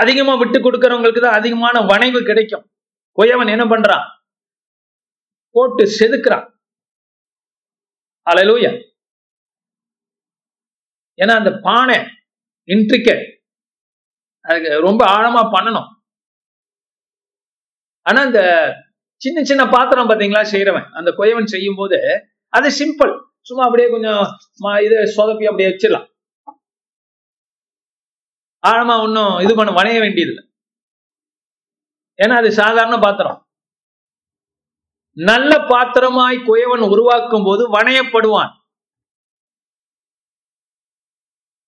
[0.00, 2.64] அதிகமா விட்டு கொடுக்கிறவங்களுக்கு தான் அதிகமான வணைவு கிடைக்கும்.
[3.18, 4.04] கொயவன் என்ன பண்றான்?
[5.54, 6.46] போட்டு செதுக்குறான்.
[8.30, 8.70] அலலூயா
[11.22, 11.96] ஏன்னா அந்த பானை
[12.74, 13.24] இன்ட்ரிகேட்
[14.48, 15.88] அதுக்கு ரொம்ப ஆழமா பண்ணணும்.
[18.06, 18.40] ஆனா இந்த
[19.22, 21.98] சின்ன சின்ன பாத்திரம் பாத்தீங்களா செய்யறவன் அந்த கொயவன் செய்யும் போது
[22.56, 23.12] அது சிம்பிள்
[23.48, 24.22] சும்மா அப்படியே கொஞ்சம்
[24.86, 26.06] இது சொதப்பி அப்படியே வச்சிடலாம்.
[28.70, 30.44] ஆழமா ஒன்றும் இது பண்ண வணைய வேண்டியதில்லை.
[32.18, 33.38] ஏன்னா அது சாதாரண பாத்திரம்.
[35.16, 38.52] நல்ல பாத்திரமாய் குயவன் உருவாக்கும் போது வணையப்படுவான்.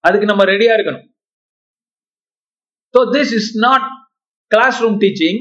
[0.06, 1.06] அதுக்கு நம்ம ரெடியா இருக்கணும்.
[2.94, 3.86] So this is not
[4.84, 5.40] classroom teaching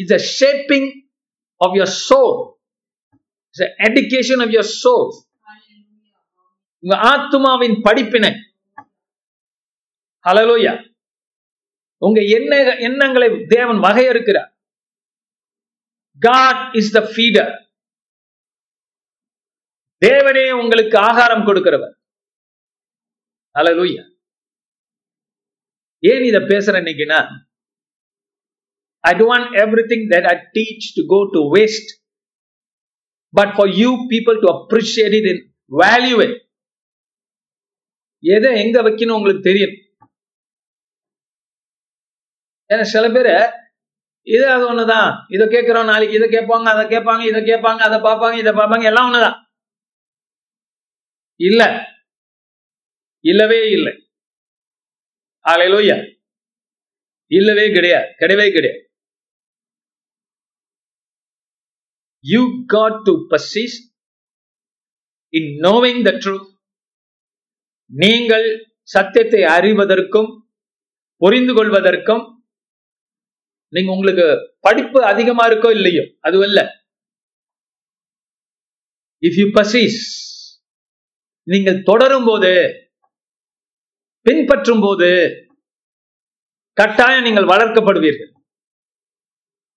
[0.00, 0.88] it's a shaping
[1.60, 2.36] of your soul
[3.48, 5.08] it's edification of your soul
[6.84, 8.32] உங்க ஆத்மாவின் படிப்பினை.
[10.24, 10.74] ஹலலோயா
[12.02, 12.52] உங்க எண்ண
[12.88, 14.50] எண்ணங்களை தேவன் வகையறுக்கிறார்.
[16.20, 17.52] காட் இஸ் த ஃபீடர்
[20.02, 21.94] தேவனே உங்களுக்கு ஆகாரம் கொடுக்கிறவர்.
[23.58, 24.04] ஹalleluya
[25.98, 27.20] ஏன் இத பேசுறேன் இன்னைக்குன்னா
[29.00, 31.90] ஐ don't want everything that I teach to go to waste.
[33.34, 35.42] But for you people to appreciate it and
[35.82, 36.20] value.
[38.22, 39.74] எதை எங்க வைக்கணும் உங்களுக்கு தெரியும்?
[42.70, 43.32] ஏன்னா சில பேர்
[44.22, 45.10] இது அது ஒண்ணுதான்.
[45.34, 49.36] இதை கேட்கிறோம் நாளைக்கு இதை கேட்பாங்க அதை கேட்பாங்க இதை கேட்பாங்க அதை பார்ப்பாங்க இதை பார்ப்பாங்க எல்லாம் ஒண்ணுதான்.
[51.40, 51.62] இல்ல.
[53.24, 53.94] இல்லவே இல்லை.
[55.44, 55.96] ஆலையிலோயா
[57.30, 58.08] இல்லவே கிடையாது.
[58.20, 58.80] கிடையவே கிடையாது.
[62.24, 63.82] You got to persist
[65.34, 66.48] in knowing the truth
[67.90, 68.46] நீங்கள்
[68.88, 70.30] சத்தியத்தை அறிவதற்கும்
[71.22, 72.24] புரிந்து கொள்வதற்கும்
[73.72, 74.26] நீங்க உங்களுக்கு
[74.60, 76.60] படிப்பு அதிகமா இருக்கோ இல்லையோ அது இல்ல.
[79.22, 80.00] இஃப் யூ பசிஸ்
[81.46, 82.50] நீங்கள் தொடரும் போது
[84.28, 85.08] பின்பற்றும் போது
[86.80, 88.30] கட்டாயம் நீங்கள் வளர்க்கப்படுவீர்கள்.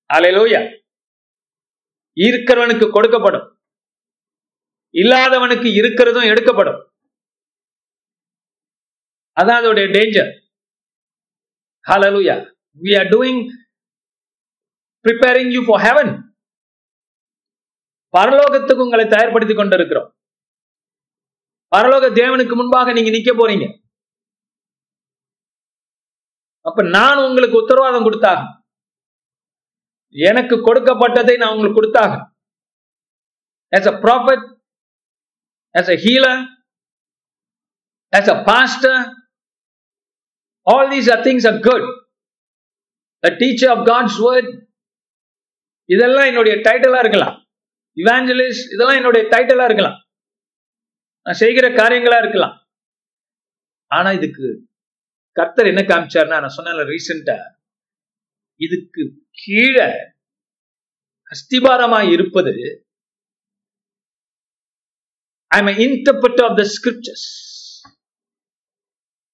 [0.10, 0.62] அலையலோயா
[2.18, 3.48] இருக்கிறவனுக்கு கொடுக்கப்படும்.
[4.96, 6.80] இல்லாதவனுக்கு இருக்கிறதும் எடுக்கப்படும்.
[9.40, 10.32] அதான் அதோடைய danger
[11.90, 12.36] hallelujah
[12.82, 13.42] we are doing
[15.06, 16.12] preparing you for heaven
[18.18, 20.10] பரலோகத்துக்கு உங்களை தயார்படுத்திக் கொண்டிருக்கிறோம்.
[21.76, 23.68] பரலோக தேவனுக்கு முன்பாக நீங்க நிக்க போறீங்க.
[26.68, 28.42] அப்ப நான் உங்களுக்கு உத்தரவாதம் கொடுத்தாக.
[30.30, 32.14] எனக்கு கொடுக்கப்பட்டதை நான் உங்களுக்கு கொடுத்தாக.
[33.78, 34.42] As a prophet
[35.80, 36.38] as a healer
[38.18, 38.96] as a pastor
[40.72, 41.84] all these are things are good.
[43.30, 44.50] A teacher of god's word
[45.94, 47.36] இதெல்லாம் என்னுடைய டைட்டிலா இருக்கலாம்.
[48.02, 49.98] இவாஞ்சலிஸ்ட் இதெல்லாம் என்னுடைய டைட்டிலா இருக்கலாம்.
[51.26, 52.56] நான் செய்கிற காரியங்களா இருக்கலாம்.
[53.96, 54.48] ஆனா இதுக்கு
[55.38, 57.38] கர்த்தர் என்ன காமிச்சார்னா நான் சொன்ன ரீசெண்டா
[58.62, 59.04] இதுக்கு
[59.44, 59.90] கீழே
[61.32, 62.54] அஸ்திபாரமா இருப்பது
[65.52, 67.28] I am interpret of the scriptures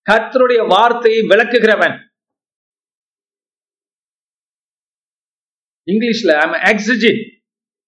[0.07, 1.97] கர்த்தருடைய வார்த்தையை விளக்குகிறவன்.
[5.87, 7.21] இங்கிலீஷ்ல I am exegete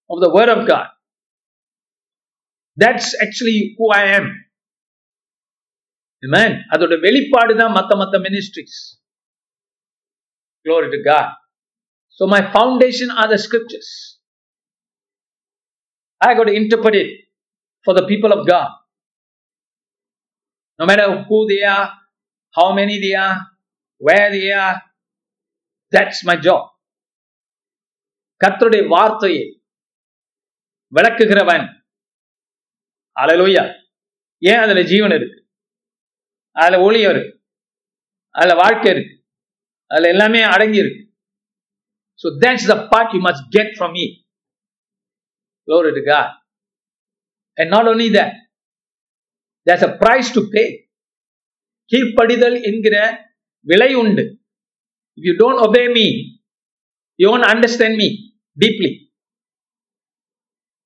[0.10, 0.92] of the word of God
[2.78, 4.30] that's actually who I am
[6.73, 8.79] அதோட வெளிப்பாடு தான் மத்த மத்த ministries
[10.67, 11.33] Glory to God.
[12.11, 14.19] So my foundation are the scriptures.
[16.21, 17.11] I got to interpret it
[17.83, 18.71] for the people of God.
[20.81, 21.93] No matter who they are,
[22.55, 23.47] how many they are,
[24.01, 24.81] where they are,
[25.93, 26.63] that's my job.
[28.41, 29.45] கர்த்தருடைய வார்த்தையை
[30.93, 31.67] விளக்குகிறவன்
[33.17, 33.63] hallelujah
[34.43, 35.38] ஏன் அதுல ஜீவன் இருக்கு
[36.62, 37.34] அதுல ஊழியம் இருக்கு.
[38.36, 39.14] அதுல வாழ்க்கை இருக்கு.
[39.92, 41.04] அதுல எல்லாமே அடங்கி இருக்கு.
[42.24, 44.06] So that's the part you must get from me
[45.68, 46.30] Glory to God.
[47.58, 48.32] And not only that,
[49.68, 50.68] there's a price to pay.
[51.92, 52.96] கீழ்ப்படிதல் என்கிற
[53.68, 54.24] விலை உண்டு.
[55.18, 56.06] If you don't obey me
[57.20, 58.08] you won't understand me
[58.58, 58.92] deeply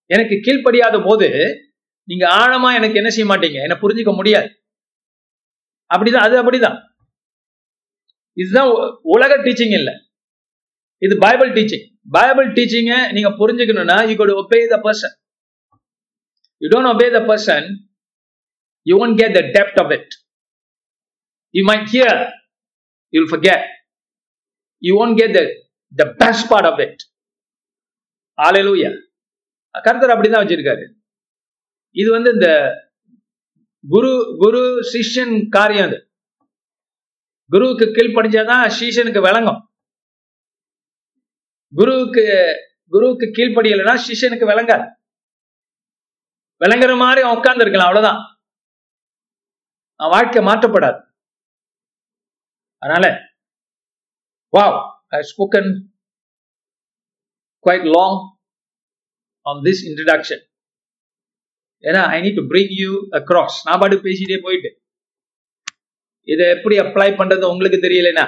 [0.09, 1.27] எனக்கு கீழ்ப்படியாத போது
[2.07, 3.59] நீங்க ஆழமா எனக்கு என்ன செய்ய மாட்டீங்க?
[3.67, 4.49] என்ன புரிஞ்சுக்க முடியாது.
[5.93, 6.77] அப்படிதான் அது அப்படிதான்.
[8.41, 8.69] இதுதான்
[9.15, 9.93] உலக டீச்சிங் இல்லை.
[11.05, 15.15] இது பைபிள் டீச்சிங் பைபிள் டீச்சிங்க நீங்க புரிஞ்சுக்கணும்னா you got obey the person
[16.61, 17.67] you don't obey the person
[18.85, 20.13] you won't get the depth of it
[21.55, 22.21] you might hear
[23.13, 23.65] you'll forget
[24.81, 25.43] you won't get the
[26.01, 27.01] the best part of it
[28.37, 28.91] hallelujah
[29.85, 30.83] கருத்தர் அப்படிதான் வச்சிருக்காரு.
[32.01, 32.47] இது வந்து இந்த
[33.87, 34.61] குரு குரு
[34.93, 36.11] சிஷ்யன் காரியம் அது.
[37.49, 39.73] குருவுக்கு கீழ்ப்படிஞ்சாதான் சிஷ்யனுக்கு விளங்கும்.
[41.75, 42.25] குருவுக்கு
[42.89, 44.85] குருவுக்கு கீழ்ப்படியலைன்னா சிஷ்யனுக்கு விளங்காது.
[46.65, 48.21] விளங்குற மாதிரி அவன் உட்கார்ந்து இருக்கலாம் அவ்வளவுதான்.
[49.95, 50.99] அவன் வாழ்க்கை மாற்றப்படாது.
[52.77, 53.19] அதனால
[54.57, 55.71] wow I spoken
[57.65, 58.39] quite long
[59.41, 60.52] on this introduction
[61.87, 64.69] ஏன்னா I need to bring you across நான் பாட்டு பேசிட்டே போயிட்டு.
[66.33, 68.25] இதை எப்படி அப்ளை பண்றது உங்களுக்கு தெரியலனா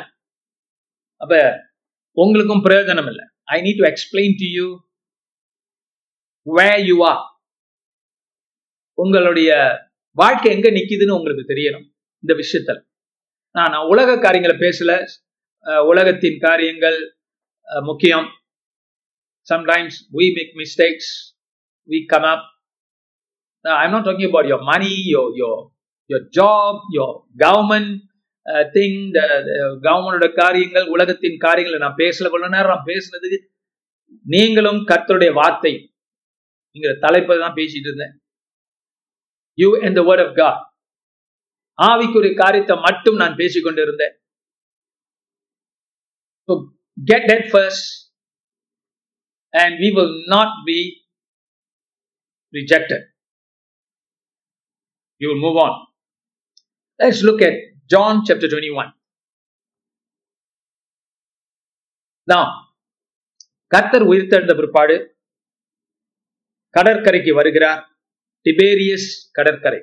[1.22, 1.36] அப்ப
[2.24, 3.26] உங்களுக்கும் பிரயோஜனம் இல்லை.
[3.56, 4.68] I need to explain to you
[6.58, 7.24] where you are
[9.04, 9.52] உங்களுடைய
[10.22, 11.86] வாழ்க்கை எங்க நிக்குதுன்னு உங்களுக்கு தெரியணும்
[12.24, 12.82] இந்த விஷயத்தில்.
[13.56, 14.92] நான் நான் உலக காரியங்களை பேசல.
[15.92, 17.00] உலகத்தின் காரியங்கள்
[17.90, 18.28] முக்கியம்.
[19.48, 21.12] Sometimes we make mistakes
[21.92, 22.46] we come up
[23.66, 25.56] Uh, I'm not talking about your money, your your
[26.06, 27.90] your job, your government,
[28.46, 28.98] uh, thing
[29.86, 32.30] கவர்மெண்டோட காரியங்கள் உலகத்தின் காரியங்களை நான் பேசல.
[32.30, 33.38] கொள்ள நேரம் பேசுனதுக்கு
[34.24, 35.94] நீங்களும் கர்த்தருடைய வார்த்தை
[36.74, 38.22] நீங்க தலைப்பை தான் பேசிட்டு இருந்தேன்.
[39.54, 40.62] You and the word of God
[41.82, 44.16] ஆவிக்குரிய காரியத்தை மட்டும் நான் பேசிக்கொண்டு இருந்தேன்.
[47.06, 47.90] Get dead first
[49.50, 50.78] and we will not be
[52.52, 53.14] rejected.
[55.22, 55.74] You will move on.
[57.00, 57.54] Let's look at
[57.88, 58.90] John chapter 21.
[62.28, 62.44] Now,
[63.72, 64.96] கர்த்தர் உயிர்த்தெழுந்த பிற்பாடு
[66.76, 67.82] கடற்கரைக்கு வருகிறார்.
[68.46, 69.82] டிபேரியஸ் கடற்கரை.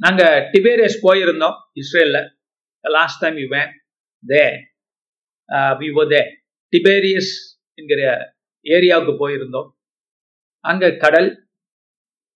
[0.00, 2.18] நாங்க டிபேரியஸ் போயிருந்தோம் இஸ்ரேல்ல.
[2.84, 3.72] Last time you when
[4.22, 4.44] they
[5.80, 6.22] we oh they
[6.72, 7.32] Tiberias
[7.80, 8.00] என்கிற
[8.76, 9.68] ஏரியாவுக்கு போயிருந்தோம்.
[10.64, 11.30] அங்க கடல்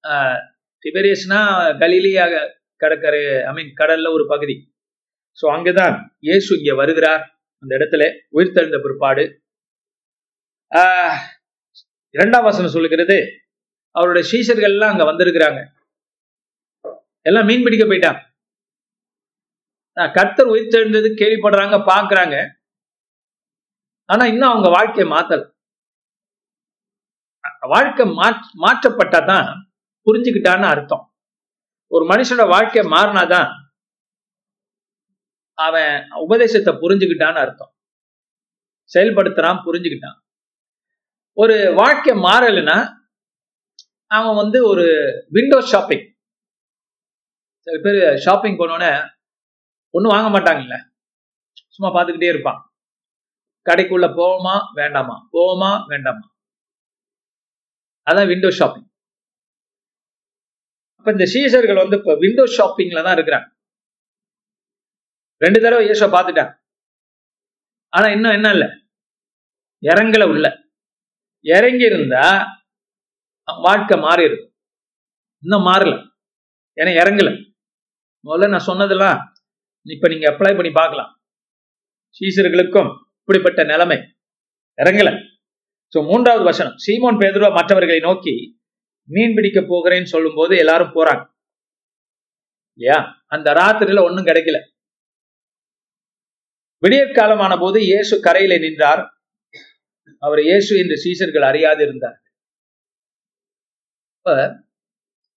[0.05, 0.38] uh,
[0.85, 1.41] டிபேரியஸ்னா
[1.81, 2.25] கலிலியா
[2.83, 4.57] கடற்கரை ஐ மீன் கடல்ல ஒரு பகுதி.
[5.38, 7.23] ஸோ அங்கதான் இயேசு இங்க வருகிறார்.
[7.62, 8.03] அந்த இடத்துல
[8.37, 9.25] உயிர்த்தெழுந்த பிற்பாடு.
[12.14, 13.19] இரண்டாம் வசனம் சொல்லுகிறது
[13.97, 15.61] அவருடைய சீசர்கள் எல்லாம் அங்க வந்திருக்கிறாங்க.
[17.27, 18.21] எல்லாம் மீன் பிடிக்க போயிட்டாங்க.
[20.17, 22.37] கர்த்தர் உயிர்த்தெழுந்தது கேள்விப்படுறாங்க பாக்குறாங்க
[24.09, 25.45] ஆனா இன்னும் அவங்க வாழ்க்கையை மாத்தல்.
[27.73, 28.05] வாழ்க்கை
[28.64, 29.49] மாற்றப்பட்டாதான்
[30.09, 31.05] புரிஞ்சுக்கிட்டான்னு அர்த்தம்.
[31.90, 33.49] ஒரு மனுஷனோட வாழ்க்கை மாறினாதான்
[35.59, 37.73] அவன் உபதேசத்தை புரிஞ்சுக்கிட்டான்னு அர்த்தம்.
[38.90, 40.18] செயல்படுத்துறான் புரிஞ்சுக்கிட்டான்.
[41.33, 42.77] ஒரு வாழ்க்கை மாறலைன்னா
[44.11, 44.87] அவன் வந்து ஒரு
[45.29, 46.07] விண்டோ ஷாப்பிங்
[47.66, 48.92] சில பேர் ஷாப்பிங் போனோடனே
[49.94, 50.77] ஒன்றும் வாங்க மாட்டாங்கல்ல.
[51.75, 52.61] சும்மா பார்த்துக்கிட்டே இருப்பான்.
[53.66, 55.16] கடைக்குள்ள போவோமா வேண்டாமா?
[55.33, 56.27] போவோமா வேண்டாமா?
[58.07, 58.88] அதான் விண்டோ ஷாப்பிங்
[60.98, 63.46] அப்ப இந்த சீசர்கள் வந்து இப்ப விண்டோ ஷாப்பிங்ல தான் இருக்கிறாங்க.
[65.37, 66.52] ரெண்டு தடவை இயேசுவை பார்த்துட்டாங்க.
[67.92, 68.68] ஆனா இன்னும் என்ன இல்லை?
[69.82, 70.46] இறங்கல உள்ள.
[71.44, 72.24] இறங்கி இருந்தா
[73.46, 74.52] வாழ்க்கை மாறி இருக்கும்
[75.42, 75.94] இன்னும் மாறல.
[76.78, 77.30] ஏன்னா இறங்கல.
[78.24, 79.18] முதல்ல நான் சொன்னதெல்லாம்
[79.82, 81.11] இப்ப நீங்க அப்ளை பண்ணி பார்க்கலாம்.
[82.20, 83.98] சீசர்களுக்கும் இப்படிப்பட்ட நிலைமை.
[84.78, 85.11] இறங்கல.
[85.92, 86.76] சோ மூன்றாவது வசனம்.
[86.87, 88.34] சீமோன் பேதுருவா மற்றவர்களை நோக்கி
[89.14, 91.23] மீன் பிடிக்க போகிறேன்னு சொல்லும் போது எல்லாரும் போறாங்க.
[92.79, 92.99] இல்லையா?
[93.27, 94.59] அந்த ராத்திரியில ஒன்னும் கிடைக்கல.
[96.83, 99.03] விடியற்காலமான போது இயேசு கரையில நின்றார்.
[100.23, 102.18] அவர் இயேசு என்று சீசர்கள் அறியாது இருந்தார்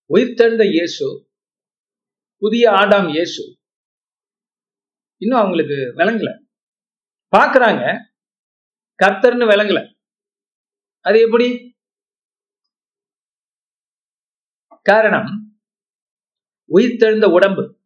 [0.10, 1.08] உயிர்த்தெழுந்த இயேசு
[2.42, 3.44] புதிய ஆடாம் இயேசு
[5.22, 6.30] இன்னும் அவங்களுக்கு விளங்கல.
[7.34, 7.84] பாக்குறாங்க
[9.00, 9.80] கர்த்தர்னு விளங்கல.
[11.06, 11.48] அது எப்படி?
[14.82, 15.60] காரணம்
[16.74, 17.80] உயிர்த்தெழுந்த உடம்பு.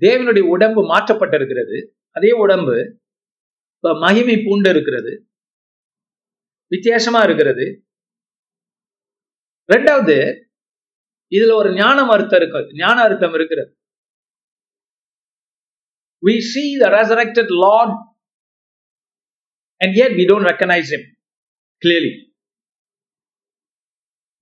[0.00, 1.92] தேவனுடைய உடம்பு மாற்றப்பட்டிருக்கிறது.
[2.10, 3.00] அதே உடம்பு
[3.80, 5.28] மகிமை பூண்டு இருக்கிறது
[6.66, 7.86] வித்தியாசமா இருக்கிறது.
[9.72, 10.16] ரெண்டாவது
[11.34, 13.76] இதுல ஒரு ஞானம் அர்த்தம் இருக்கு ஞான அர்த்தம் இருக்கிறது.
[16.26, 17.92] We see the resurrected Lord
[19.78, 21.02] and yet we don't recognize him
[21.82, 22.31] clearly.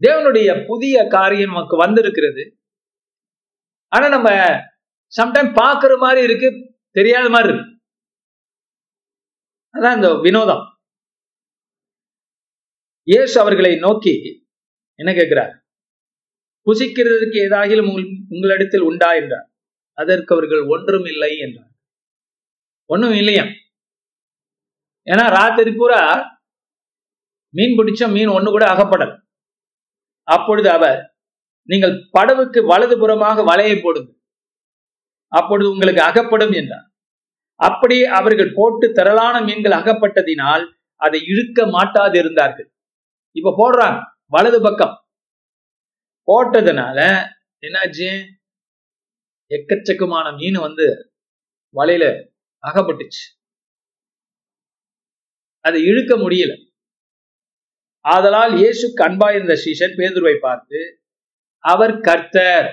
[0.07, 2.61] தேவனுடைய புதிய காரியம் நமக்கு வந்திருக்கிறது.
[3.89, 4.31] ஆனா நம்ம
[5.23, 7.81] சம்டைம் பாக்குற மாதிரி இருக்கு தெரியாத மாதிரி இருக்கு.
[9.79, 10.79] அதான் இந்த வினோதம்.
[13.03, 14.47] இயேசு அவர்களை நோக்கி
[14.95, 15.65] என்ன கேட்கிறார்?
[16.67, 17.91] புசிக்கிறதுக்கு ஏதாகிலும்
[18.29, 19.51] உங்களிடத்தில் உண்டா என்றார்.
[19.93, 21.73] அதற்கு அவர்கள் ஒன்றும் இல்லை என்றார்.
[22.85, 23.45] ஒன்றும் இல்லையா?
[25.07, 26.01] ஏன்னா ராத்திரி பூரா
[27.51, 29.20] மீன் பிடிச்ச மீன் ஒண்ணு கூட அகப்படல்.
[30.35, 31.01] அப்பொழுது அவர்
[31.69, 34.19] நீங்கள் படவுக்கு வலதுபுறமாக வலையை போடுங்கள்.
[35.33, 36.87] அப்பொழுது உங்களுக்கு அகப்படும் என்றார்.
[37.61, 40.65] அப்படி அவர்கள் போட்டு திரளான மீன்கள் அகப்பட்டதினால்
[41.01, 42.69] அதை இழுக்க மாட்டாது இருந்தார்கள்
[43.37, 44.01] இப்ப போடுறாங்க
[44.35, 44.95] வலது பக்கம்.
[46.29, 46.99] போட்டதுனால
[47.67, 48.09] என்னாச்சு?
[49.51, 50.87] எக்கச்சக்கமான மீன் வந்து
[51.75, 52.05] வலையில
[52.65, 53.23] அகப்பட்டுச்சு.
[55.65, 56.53] அதை இழுக்க முடியல.
[58.05, 60.81] ஆதலால் இயேசுக்கு அன்பாயிருந்த சீசன் பேதுருவை பார்த்து
[61.65, 62.69] அவர் கர்த்தர்.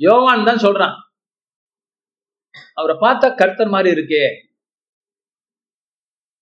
[0.00, 0.96] யோவான் தான் சொல்றான்
[2.78, 4.24] அவரை பார்த்தா கர்த்தர் மாதிரி இருக்கே.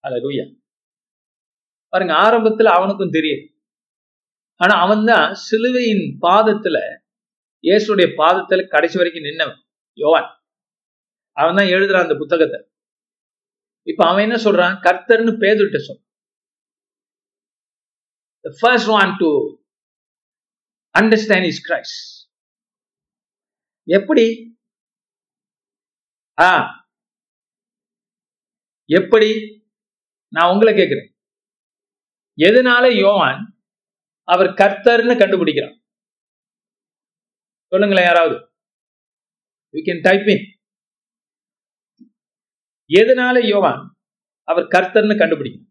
[0.04, 0.44] அலலூயா
[1.92, 3.44] பாருங்க ஆரம்பத்துல அவனுக்கும் தெரியும்.
[4.60, 6.78] ஆனா அவன் தான் சிலுவையின் பாதத்துல
[7.64, 9.60] இயேசுடைய பாதத்துல கடைசி வரைக்கும் நின்னவன்
[9.98, 10.28] யோவான்.
[11.36, 12.58] அவன் தான் எழுதுறான் அந்த புத்தகத்தை.
[13.82, 14.74] இப்ப அவன் என்ன சொல்றான்?
[14.80, 16.04] கர்த்தர்னு பேதுட்ட சொல்.
[18.44, 18.86] The first
[21.68, 22.26] கிரைஸ்
[23.84, 24.56] எப்படி?
[26.40, 26.68] ஆ.
[28.84, 29.28] எப்படி?
[30.28, 31.14] நான் உங்களை கேட்கிறேன்.
[32.36, 33.62] எதனால யோவான்
[34.22, 35.78] அவர் கர்த்தர்னு கண்டுபிடிக்கிறான்?
[37.66, 38.34] சொல்லுங்களேன் யாராவது.
[39.70, 40.59] யூ கேன் டைப் இன்
[42.90, 43.82] எதனால யோவான்?
[44.48, 45.66] அவர் கர்த்தர்னு கண்டுபிடிக்கும்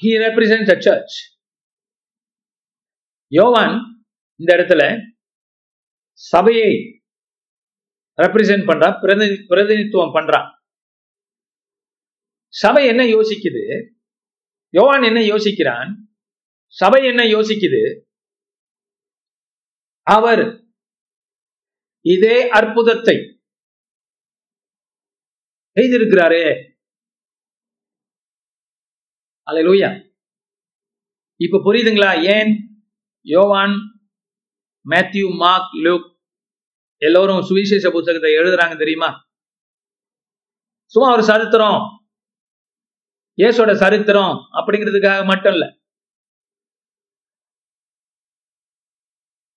[0.00, 1.16] he represents அ சர்ச்
[3.32, 3.74] யோவான்
[4.40, 4.82] இந்த இடத்துல
[6.20, 6.70] சபையை
[8.18, 10.48] ரெப்ரசென்ட் பண்றான் பிரதி பிரதிநிதித்துவம் பண்றான்
[12.54, 13.62] சபை என்ன யோசிக்குது?
[14.74, 15.90] யோவான் என்ன யோசிக்கிறான்?
[16.66, 17.82] சபை என்ன யோசிக்குது?
[20.02, 20.44] அவர்
[22.00, 23.16] இதே அற்புதத்தை
[25.76, 26.46] செய்திருக்கிறாரே
[29.46, 29.90] அலையலூயா
[31.40, 32.10] இப்ப புரியுதுங்களா?
[32.36, 32.52] ஏன்?
[33.20, 33.74] யோவான்
[34.86, 36.06] மேத்யூ மார்க் லூக்
[37.02, 39.10] எல்லோரும் சுவிசேஷ புத்தகத்தை எழுதுறாங்க தெரியுமா?
[40.92, 41.80] சும்மா ஒரு சரித்திரம்
[43.38, 45.66] இயேசோட சரித்திரம் அப்படிங்கிறதுக்காக மட்டும் இல்ல.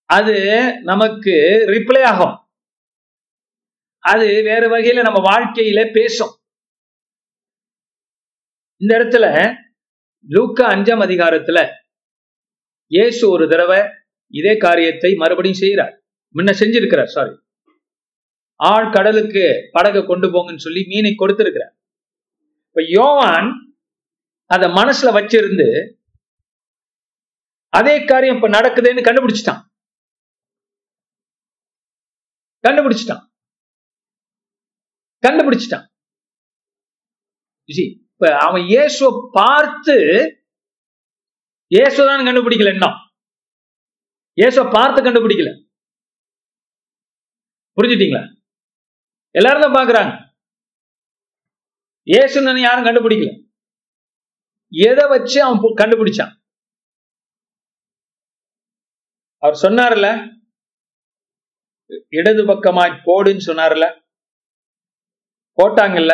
[0.09, 0.35] அது
[0.89, 1.33] நமக்கு
[1.73, 2.35] ரிப்ளை ஆகும்.
[4.03, 6.33] அது வேற வகையில நம்ம வாழ்க்கையில பேசும்.
[8.81, 9.25] இந்த இடத்துல
[10.27, 11.59] லூக்கா அஞ்சாம் அதிகாரத்துல
[12.91, 13.79] இயேசு ஒரு தடவை
[14.33, 15.93] இதே காரியத்தை மறுபடியும் செய்கிறார்.
[16.35, 17.33] முன்ன செஞ்சிருக்கிறார் சாரி
[18.59, 21.73] ஆள் கடலுக்கு படகை கொண்டு போங்கன்னு சொல்லி மீனை கொடுத்திருக்கிறார்.
[22.67, 23.49] இப்ப யோவான்
[24.53, 25.67] அத மனசுல வச்சிருந்து
[27.73, 29.61] அதே காரியம் இப்ப நடக்குதுன்னு கண்டுபிடிச்சிட்டான்.
[32.63, 33.21] கண்டுபிடிச்சிட்டான்.
[35.23, 35.85] கண்டுபிடிச்சிட்டான்.
[37.69, 39.95] இப்ப அவன் இயேசுவ பார்த்து
[41.71, 42.97] இயேசுதான் கண்டுபிடிக்கல இன்னும்.
[44.37, 45.51] இயேசுவ பார்த்து கண்டுபிடிக்கல.
[47.77, 48.23] புரிஞ்சுட்டீங்களா?
[49.35, 50.13] எல்லாரும் தான் பாக்குறாங்க
[52.07, 53.31] இயேசுன்னு யாரும் கண்டுபிடிக்கல.
[54.71, 56.33] எதை வச்சு அவன் கண்டுபிடிச்சான்?
[59.43, 60.07] அவர் சொன்னார்ல
[62.17, 63.85] இடது பக்கமாய் போடுன்னு சொன்னார்ல
[65.57, 66.13] போட்டாங்கல்ல?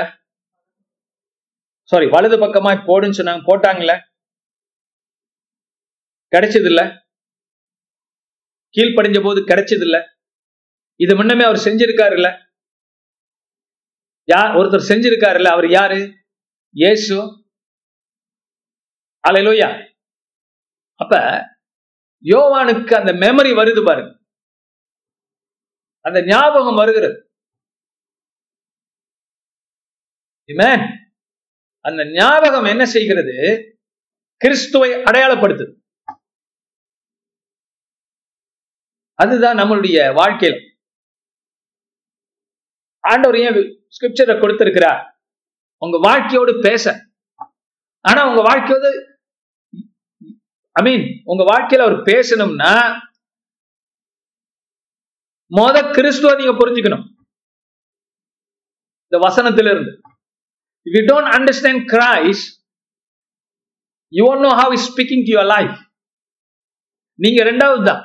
[1.89, 3.93] சாரி வலது பக்கமாய் போடுன்னு சொன்னாங்க போட்டாங்கல்ல?
[6.33, 6.81] கிடைச்சது இல்ல
[8.75, 9.97] கீழ்ப்படிஞ்ச போது கிடைச்சது இல்ல
[10.99, 12.29] இது முன்னமே அவர் செஞ்சிருக்காருல்ல?
[14.27, 15.99] யார் ஒருத்தர் செஞ்சிருக்காருல்ல அவர் யாரு?
[16.75, 17.17] இயேசு.
[19.27, 19.95] அலையிலோயா
[20.95, 21.17] அப்ப
[22.23, 24.19] யோவானுக்கு அந்த மெமரி வருது பாருங்க.
[26.01, 27.31] அந்த ஞாபகம் வருகிறது.
[31.81, 33.35] அந்த ஞாபகம் என்ன செய்கிறது?
[34.37, 35.75] கிறிஸ்துவை அடையாளப்படுத்துது.
[39.13, 40.59] அதுதான் நம்மளுடைய வாழ்க்கையில்.
[42.99, 43.53] ஆண்டவர் ஏன்
[43.97, 45.21] ஸ்கிரிப்சரை கொடுத்திருக்கிறார்?
[45.77, 47.05] உங்க வாழ்க்கையோடு பேச.
[48.01, 49.16] ஆனா உங்க வாழ்க்கையோடு
[50.77, 52.71] ஐ மீன் உங்க வாழ்க்கையில அவர் பேசணும்னா
[55.51, 57.05] மொத கிறிஸ்துவ நீங்க புரிஞ்சுக்கணும்
[59.11, 59.91] இந்த வசனத்திலிருந்து
[60.85, 62.43] if you don't understand Christ
[64.13, 65.77] you know how is speaking to your life
[67.19, 68.03] நீங்க ரெண்டாவது தான்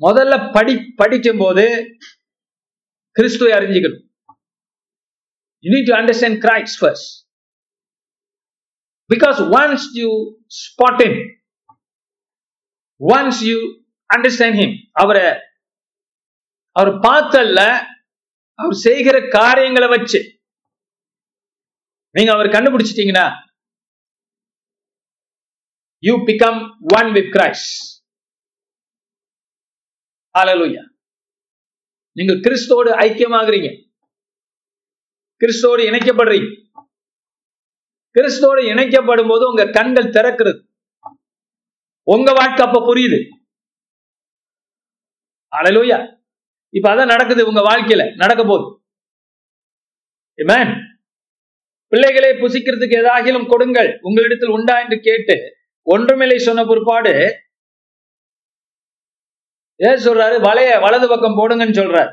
[0.00, 1.64] முதல்ல படி படிக்கும் போது
[3.16, 4.04] கிறிஸ்துவை அறிஞ்சிக்கணும்
[5.64, 7.08] you need to understand Christ first
[9.12, 10.12] because once you
[10.62, 11.16] spot him
[13.00, 13.58] once you
[14.14, 15.26] understand him அவரை
[16.70, 17.60] அவர் பார்த்தல்ல
[18.54, 20.20] அவர் செய்கிற காரியங்களை வச்சு
[22.10, 23.26] நீங்க அவர் கண்டுபிடிச்சிட்டீங்கன்னா
[25.98, 26.60] you become
[26.98, 27.78] one with Christ
[30.38, 30.82] hallelujah
[32.12, 33.68] நீங்கள் கிறிஸ்தோடு ஐக்கியமாகறீங்க.
[35.40, 36.67] கிறிஸ்தோடு இணைக்கப்படுறீங்க.
[38.14, 40.60] கிறிஸ்துவோடு இணைக்கப்படும் போது உங்க கண்கள் திறக்கிறது.
[42.02, 43.18] உங்க வாழ்க்கை அப்ப புரியுது.
[45.56, 45.98] அழலூயா
[46.68, 48.14] இப்ப அதான் நடக்குது உங்க வாழ்க்கையில.
[48.16, 48.76] நடக்க போகுது.
[51.88, 53.98] பிள்ளைகளை புசிக்கிறதுக்கு ஏதாகிலும் கொடுங்கள்.
[54.02, 55.36] உங்களிடத்தில் உண்டா என்று கேட்டு
[55.82, 57.12] ஒன்றுமில்லை சொன்ன பிற்பாடு
[59.76, 60.36] ஏன் சொல்றாரு?
[60.48, 62.12] வலைய வலது பக்கம் போடுங்கன்னு சொல்றாரு.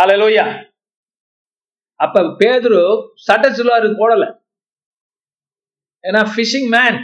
[0.00, 0.67] அலலோயா
[2.00, 4.24] அப்ப பேதுரு சட்ட சுலாரு போடல.
[6.04, 6.98] ஏன்னா பிஷிங் மேன்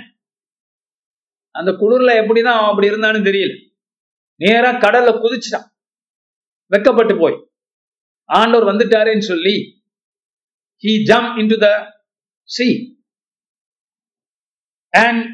[1.51, 3.73] அந்த குளிர்ல எப்படிதான் அவன் அப்படி இருந்தான்னு தெரியல.
[4.37, 5.69] நேரா கடல்ல குதிச்சிட்டான்.
[6.71, 7.37] வெக்கப்பட்டு போய்.
[8.25, 9.55] ஆண்டவர் வந்துட்டாருன்னு சொல்லி
[10.85, 11.69] he jump into the
[12.43, 12.67] sea
[14.91, 15.25] and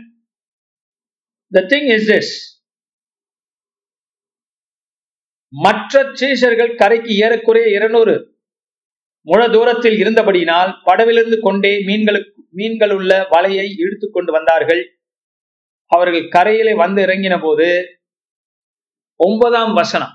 [1.53, 2.33] the thing is this
[5.49, 8.30] மற்ற சீஷர்கள் கரைக்கு ஏறக்குறைய இருநூறு
[9.23, 14.83] முழ தூரத்தில் இருந்தபடியினால் படவிலிருந்து கொண்டே மீன்களுக்கு மீன்கள் உள்ள வலையை இழுத்து கொண்டு வந்தார்கள்.
[15.87, 17.69] அவர்கள் கரையிலே வந்து இறங்கின போது
[19.17, 20.15] ஒன்பதாம் வசனம்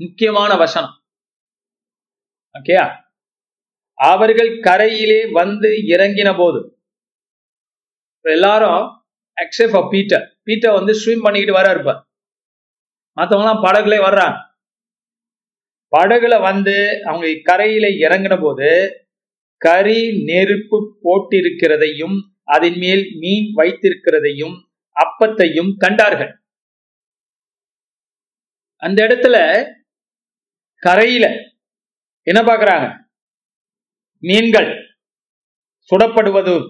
[0.00, 0.94] முக்கியமான வசனம்.
[2.58, 2.86] ஓகேயா?
[3.94, 6.60] அவர்கள் கரையிலே வந்து இறங்கின போது
[8.24, 8.82] எல்லாரும்
[9.36, 12.00] எக்ஸப்ட் ஃபார் பீட்டர் பீட்டர் வந்து ஸ்விம் பண்ணிக்கிட்டு வர இருப்பார்
[13.16, 14.47] மற்றவங்களாம் படகுலே வர்றாங்க.
[15.96, 18.70] படகுல வந்து அவங்க கரையில இறங்கின போது
[19.56, 24.56] கரி நெருப்பு போட்டிருக்கிறதையும் அதன் மேல் மீன் வைத்திருக்கிறதையும்
[24.96, 26.32] அப்பத்தையும் கண்டார்கள்.
[28.76, 29.36] அந்த இடத்துல
[30.82, 31.26] கரையில
[32.22, 32.86] என்ன பாக்குறாங்க
[34.22, 34.70] மீன்கள்
[35.90, 36.66] சுடப்படுவதும்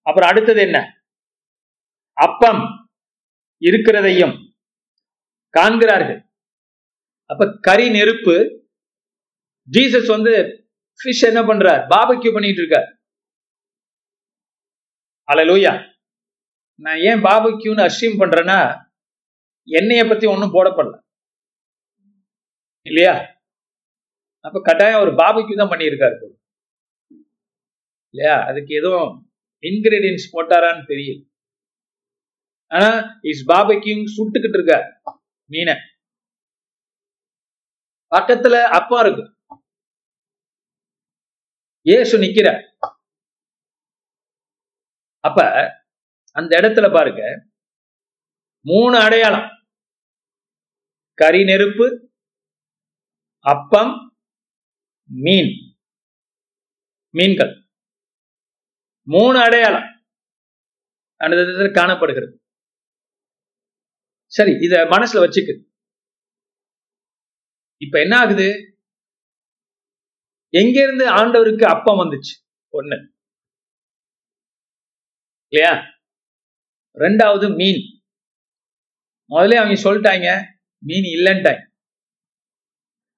[0.00, 0.78] அப்புறம் அடுத்தது என்ன?
[2.12, 2.62] அப்பம்
[3.62, 4.34] இருக்கிறதையும்
[5.50, 6.25] காண்கிறார்கள்.
[7.26, 8.34] அப்ப கரி நெருப்பு
[9.70, 10.32] ஜீசஸ் வந்து
[11.00, 11.82] ஃபிஷ் என்ன பண்றார்?
[11.90, 12.88] பாபக்யூ பண்ணிட்டு இருக்கார்.
[15.32, 15.72] அலலூயா
[16.74, 18.58] நான் ஏன் பாபக்யூன்னு அஸ்யூம் பண்றேன்னா
[19.68, 20.98] என்னைய பத்தி ஒன்றும் போடப்படல.
[22.82, 23.14] இல்லையா?
[24.40, 26.32] அப்ப கட்டாயம் ஒரு பாபக்யூ தான் பண்ணியிருக்காரு போல.
[28.14, 28.44] இல்லையா?
[28.46, 31.22] அதுக்கு எதுவும் இன்கிரீடியன்ஸ் போட்டாரான்னு தெரியல.
[32.66, 34.86] ஆனா இஸ் பாபக்யூ சுட்டுக்கிட்டு இருக்கார்.
[35.50, 35.74] மீனை.
[38.16, 39.24] பக்கத்துல அப்பா இருக்கு.
[41.86, 42.48] ஏசு நிக்கிற
[45.20, 45.38] அப்ப
[46.36, 47.22] அந்த இடத்துல பாருங்க.
[48.64, 49.48] மூணு அடையாளம்.
[51.14, 51.86] கரி நெருப்பு
[53.44, 53.92] அப்பம்
[55.24, 55.52] மீன்.
[57.16, 57.52] மீன்கள்.
[59.08, 59.88] மூணு அடையாளம்.
[61.16, 62.34] அந்த காணப்படுகிறது.
[64.26, 65.54] சரி இத மனசுல வச்சுக்கு.
[67.78, 68.78] இப்ப என்ன ஆகுது?
[70.48, 72.48] எங்க இருந்து ஆண்டவருக்கு அப்பம் வந்துச்சு?
[72.72, 73.08] ஒண்ணு.
[75.48, 75.82] இல்லையா?
[76.94, 78.02] ரெண்டாவது மீன்.
[79.30, 80.42] முதல்ல அவங்க சொல்லிட்டாங்க
[80.84, 81.66] மீன் இல்லைன்ட்டாங்க.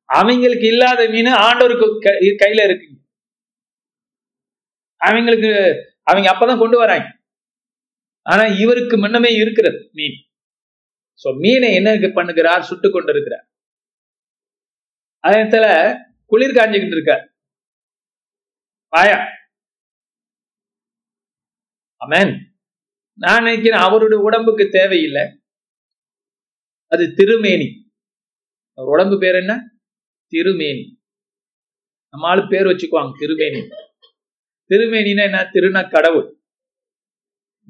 [0.04, 3.02] அவங்களுக்கு இல்லாத மீன் ஆண்டவருக்கு க- கையில இருக்கு
[4.96, 7.18] அவங்களுக்கு அவங்க அப்பதான் கொண்டு வராங்க.
[8.22, 10.30] ஆனா இவருக்கு முன்னமே இருக்கிறது மீன்.
[11.24, 12.60] சோ மீனை என்ன பண்ணுகிறார்?
[12.60, 13.47] சுட்டு கொண்டு இருக்கிறார்
[15.20, 15.96] அதே நேரத்துல
[16.26, 17.32] குளிர் காஞ்சிக்கிட்டு இருக்க.
[18.88, 19.18] வாயா
[22.06, 22.46] அமேன்
[23.14, 25.40] நான் நினைக்கிறேன் அவருடைய உடம்புக்கு தேவையில்லை.
[26.86, 27.92] அது திருமேனி.
[28.72, 29.70] அவர் உடம்பு பேர் என்ன?
[30.26, 31.02] திருமேனி.
[32.10, 33.68] நம்ம ஆளு பேர் வச்சுக்குவாங்க திருமேனி.
[34.70, 35.50] திருமேனினா என்ன?
[35.52, 36.40] திருநா கடவுள்.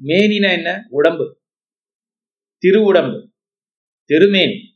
[0.03, 0.87] மேனினா என்ன?
[0.89, 1.41] உடம்பு.
[2.57, 3.31] திரு உடம்பு
[4.03, 4.68] திருமேனி.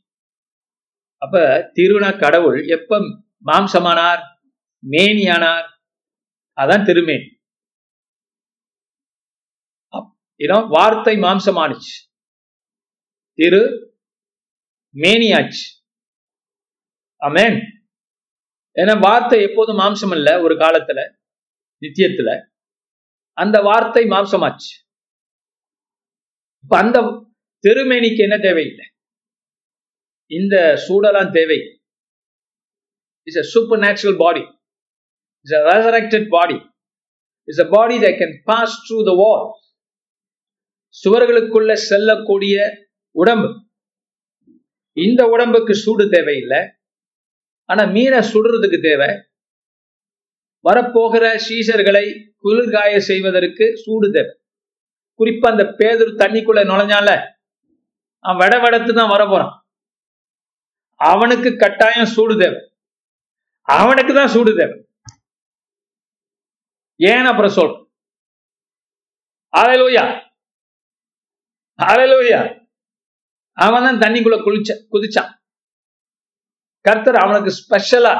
[1.24, 1.38] அப்ப
[1.76, 2.98] திருநா கடவுள் எப்ப
[3.46, 4.22] மாம்சமானார்?
[4.82, 5.68] மேனியானார்.
[6.56, 7.28] அதான் திருமேனி.
[10.40, 11.94] ஏன்னா வார்த்தை மாம்சமானுச்சு.
[13.38, 13.62] திரு
[14.94, 15.64] மேனியாச்சு.
[17.26, 17.58] அமேன்
[18.80, 21.00] ஏன்னா வார்த்தை எப்போதும் மாம்சம் இல்ல ஒரு காலத்துல
[21.82, 22.30] நித்தியத்துல.
[23.38, 24.72] அந்த வார்த்தை மாம்சமாச்சு.
[26.64, 26.98] இப்ப அந்த
[27.64, 28.86] திருமேனிக்கு என்ன தேவையில்லை?
[30.30, 31.58] இந்த சூடெல்லாம் தேவை.
[33.28, 33.40] Is
[33.86, 34.42] supernatural body
[35.46, 36.58] is a resurrected body
[37.48, 39.44] is a body the can pass through the wall
[40.94, 42.56] சுவர்களுக்குள்ள செல்லக்கூடிய
[43.16, 43.48] உடம்பு.
[44.96, 46.60] இந்த உடம்புக்கு சூடு தேவையில்லை.
[47.68, 49.10] ஆனா மீனை சுடுறதுக்கு தேவை.
[50.64, 52.04] வரப்போகிற சீசர்களை
[52.44, 54.32] குளிர்காய செய்வதற்கு சூடு தேவை.
[55.20, 57.10] குறிப்பா அந்த பேதர் தண்ணிக்குள்ள நுழைஞ்சால
[58.24, 59.22] அவன் வட வடத்து தான் வர
[61.00, 62.60] அவனுக்கு கட்டாயம் சூடு தேவை.
[63.68, 64.76] அவனுக்கு தான் சூடு தேவை.
[67.00, 67.74] ஏன் அப்புறம் சொல்
[69.52, 70.04] ஆலையிலோயா
[71.78, 72.40] ஆலையிலோயா
[73.58, 75.32] அவன் தான் தண்ணிக்குள்ள குளிச்ச குதிச்சான்.
[76.84, 78.14] கர்த்தர் அவனுக்கு ஸ்பெஷலா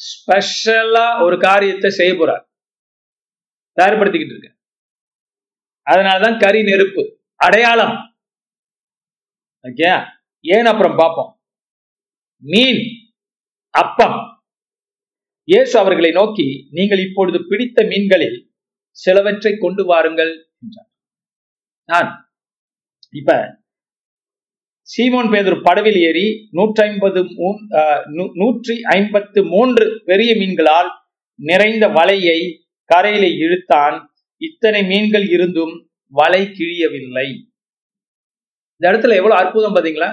[0.00, 2.44] ஸ்பெஷலா ஒரு காரியத்தை செய்ய போறார்.
[3.78, 4.48] தயார்படுத்திக்கிட்டு இருக்க
[5.86, 7.02] அதனாலதான் கரி நெருப்பு
[7.46, 7.94] அடையாளம்.
[9.64, 9.90] ஓகே
[10.44, 11.30] ஏன் அப்புறம் பார்ப்போம்?
[12.42, 12.82] மீன்
[13.74, 14.18] அப்பம்.
[15.48, 18.38] இயேசு அவர்களை நோக்கி நீங்கள் இப்பொழுது பிடித்த மீன்களில்
[18.96, 20.32] சிலவற்றை கொண்டு வாருங்கள்
[20.62, 20.90] என்றார்.
[21.88, 22.10] நான்
[23.20, 23.38] இப்ப
[24.88, 26.26] சீமோன் பேதர் படவில் ஏறி
[26.58, 27.20] நூற்றி ஐம்பது
[28.42, 30.90] நூற்றி ஐம்பத்து மூன்று பெரிய மீன்களால்
[31.38, 32.38] நிறைந்த வலையை
[32.90, 33.96] கரையில இழுத்தான்
[34.42, 35.74] இத்தனை மீன்கள் இருந்தும்
[36.12, 37.28] வலை கிழியவில்லை.
[38.76, 40.10] இந்த இடத்துல எவ்வளவு அற்புதம் பாத்தீங்களா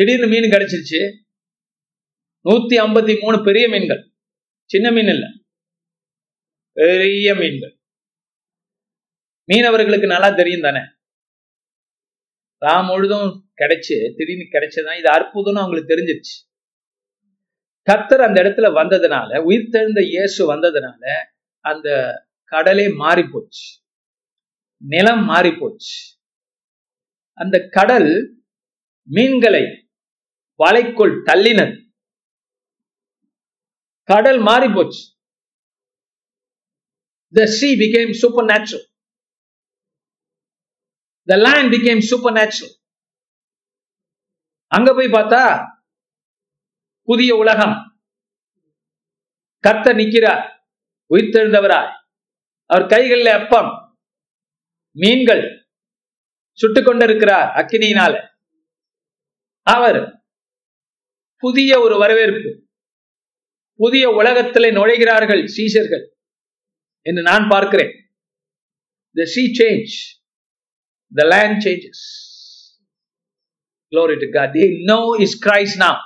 [0.00, 1.14] திடீர்னு மீன் கிடைச்சிருச்சு.
[2.44, 4.12] நூத்தி ஐம்பத்தி மூணு பெரிய மீன்கள்.
[4.64, 5.26] சின்ன மீன் இல்ல.
[6.72, 7.78] பெரிய மீன்கள்.
[9.52, 10.78] மீனவர்களுக்கு நல்லா தெரியும் தானே?
[12.66, 16.48] ராம் முழுதும் கிடைச்சு திடீர்னு கிடைச்சதுதான் இது அற்புதம்னு அவங்களுக்கு தெரிஞ்சிருச்சு.
[17.90, 21.16] கத்தர் அந்த இடத்துல வந்ததுனால உயிர் தெழுந்த இயேசு வந்ததுனால
[21.58, 21.88] அந்த
[22.44, 23.80] கடலே மாறி போச்சு
[24.76, 26.16] நிலம் மாறி போச்சு
[27.32, 28.42] அந்த கடல்
[29.02, 29.79] மீன்களை
[30.60, 31.88] வலைக்குள் தள்ளினது.
[34.02, 35.18] கடல் மாறி போச்சு
[37.36, 38.84] the sea became supernatural.
[41.28, 42.72] The land became supernatural.
[44.66, 45.66] அங்க போய் பார்த்தா
[47.02, 48.02] புதிய உலகம்.
[49.68, 50.68] கத்த நிற்கிறார்
[51.10, 51.92] உயிர்த்தெழுந்தவராய்.
[52.66, 53.98] அவர் கைகளில் அப்பம்
[54.90, 55.68] மீன்கள்
[56.52, 58.28] சுட்டு கொண்டிருக்கிறார் அக்கினியினால.
[59.62, 60.19] அவர்
[61.42, 62.50] புதிய ஒரு வரவேற்பு.
[63.82, 66.04] புதிய உலகத்திலே நுழைகிறார்கள் சீசர்கள்
[67.06, 67.92] என்று நான் பார்க்கிறேன்.
[69.18, 69.94] The sea change
[71.18, 72.04] the land changes
[73.92, 74.50] glory to god.
[74.56, 75.96] They know is christ now.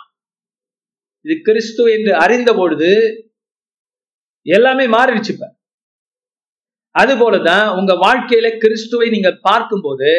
[1.25, 2.91] இது கிறிஸ்து என்று அறிந்த பொழுது
[4.47, 5.47] எல்லாமே மாறிடுச்சு இப்ப.
[7.01, 10.13] அது போலதான் உங்க வாழ்க்கையில கிறிஸ்துவை நீங்க பார்க்கும்போது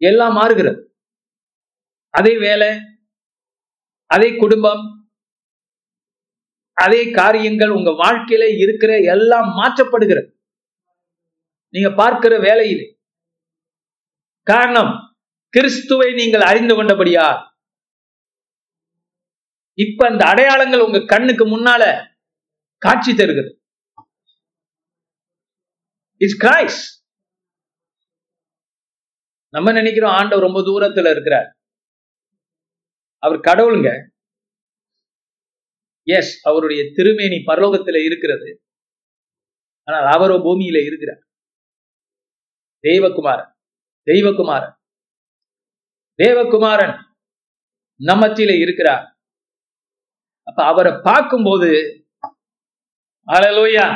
[0.00, 0.80] எல்லாம் மாறுகிறது.
[2.18, 2.68] அதே வேலை
[4.10, 4.84] அதே குடும்பம்
[6.76, 10.28] அதே காரியங்கள் உங்க வாழ்க்கையில இருக்கிற எல்லாம் மாற்றப்படுகிறது.
[11.74, 12.84] நீங்க பார்க்கிற வேலையில்.
[14.42, 14.92] காரணம்
[15.54, 17.26] கிறிஸ்துவை நீங்கள் அறிந்து கொண்டபடியா
[19.78, 21.82] இப்ப அந்த அடையாளங்கள் உங்க கண்ணுக்கு முன்னால
[22.82, 23.52] காட்சி தருகிறது.
[26.20, 26.80] இட்ஸ் கிரைஸ்
[29.54, 31.48] நம்ம நினைக்கிறோம் ஆண்டவர் ரொம்ப தூரத்துல இருக்கிறார்.
[33.22, 33.90] அவர் கடவுளுங்க.
[36.06, 38.48] எஸ் அவருடைய திருமேனி பரலோகத்தில் இருக்கிறது.
[39.88, 41.22] ஆனால் அவரோ பூமியில இருக்கிறார்.
[42.84, 43.52] தெய்வகுமாரன்
[44.06, 44.74] தெய்வகுமாரன்
[46.18, 46.96] தேவகுமாரன்
[48.00, 49.06] நம்மத்தில இருக்கிறார்.
[50.42, 51.70] அப்ப அவரை பார்க்கும்போது
[53.28, 53.86] அலலோயா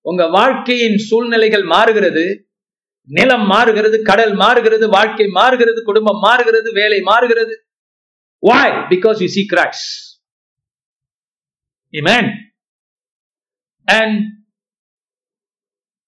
[0.00, 2.24] உங்க வாழ்க்கையின் சூழ்நிலைகள் மாறுகிறது
[3.08, 7.54] நிலம் மாறுகிறது கடல் மாறுகிறது வாழ்க்கை மாறுகிறது குடும்பம் மாறுகிறது வேலை மாறுகிறது.
[8.39, 10.19] why because you see christ
[11.99, 12.25] amen
[13.87, 14.13] and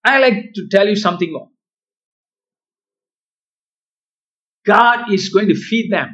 [0.04, 1.50] i like to tell you something more
[4.66, 6.12] god is going to feed them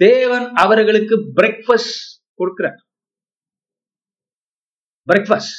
[0.00, 2.00] தேவன் அவர்களுக்கு பிரேக்ஃபாஸ்ட்
[2.40, 2.80] கொடுக்கிறார்
[5.06, 5.50] breakfast.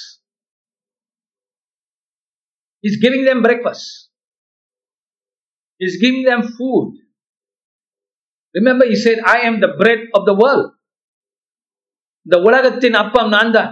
[2.83, 4.09] He's giving them breakfast.
[5.79, 6.93] He's giving them food.
[8.54, 10.68] remember he said I am the bread of the world
[12.26, 13.70] இந்த உலகத்தின் அப்பம் நான் தான்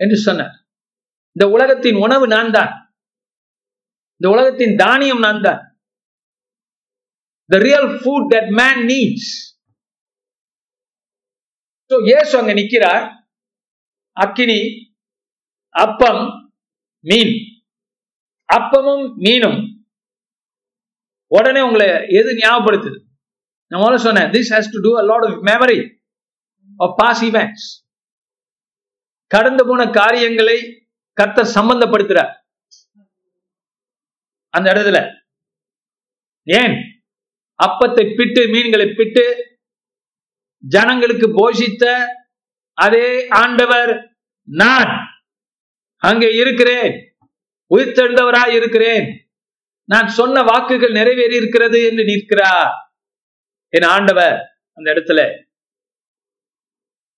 [0.00, 0.54] என்று சொன்னார்.
[1.36, 2.72] இந்த உலகத்தின் உணவு நான் தான்
[4.20, 5.60] இந்த உலகத்தின் தானியம் நான் தான்
[7.50, 9.30] the real food that man needs
[11.90, 13.04] so Yesu அங்க நிக்கிறார்
[14.16, 14.60] அக்கினி
[15.74, 16.22] அப்பம்
[17.04, 17.34] மீன்.
[18.48, 19.58] அப்பமும் மீனும்.
[21.34, 22.98] உடனே உங்களை எது ஞாபகப்படுத்துது?
[23.66, 25.96] நான் முதல்ல சொன்னேன் this has to do a lot of memory
[26.76, 27.66] of past events
[29.26, 32.32] கடந்து போன காரியங்களை கர்த்தர் சம்பந்தப்படுத்துறார்.
[34.48, 35.14] அந்த இடத்துல.
[36.42, 36.74] ஏன்?
[37.66, 39.24] அப்பத்தை பிட்டு மீன்களை பிட்டு
[40.58, 42.06] ஜனங்களுக்கு போஷித்த
[42.72, 45.06] அதே ஆண்டவர் நான்.
[45.96, 47.16] அங்கே இருக்கிறேன்.
[47.74, 49.29] உயிர்த்தெழுந்தவராய் இருக்கிறேன்.
[49.90, 52.72] நான் சொன்ன வாக்குகள் நிறைவேறி இருக்கிறது என்று நிற்கிறார்.
[53.68, 54.38] என் ஆண்டவர்
[54.72, 55.20] அந்த இடத்துல.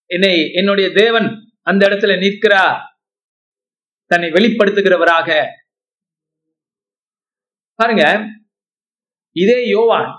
[0.07, 1.29] என்னை என்னுடைய தேவன்
[1.61, 2.81] அந்த இடத்துல நிற்கிறார்.
[4.07, 5.47] தன்னை வெளிப்படுத்துகிறவராக.
[7.75, 8.05] பாருங்க
[9.37, 10.11] இதே யோவான்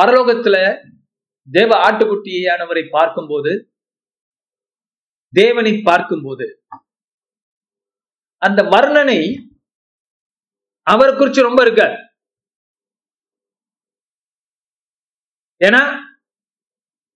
[0.00, 0.56] பரலோகத்துல
[1.50, 3.72] தேவ ஆட்டுக்குட்டியானவரை பார்க்கும்போது
[5.32, 6.46] தேவனை பார்க்கும்போது
[8.38, 9.47] அந்த வர்ணனை
[10.92, 11.84] அவரை குறிச்சு ரொம்ப இருக்க.
[15.64, 15.82] ஏன்னா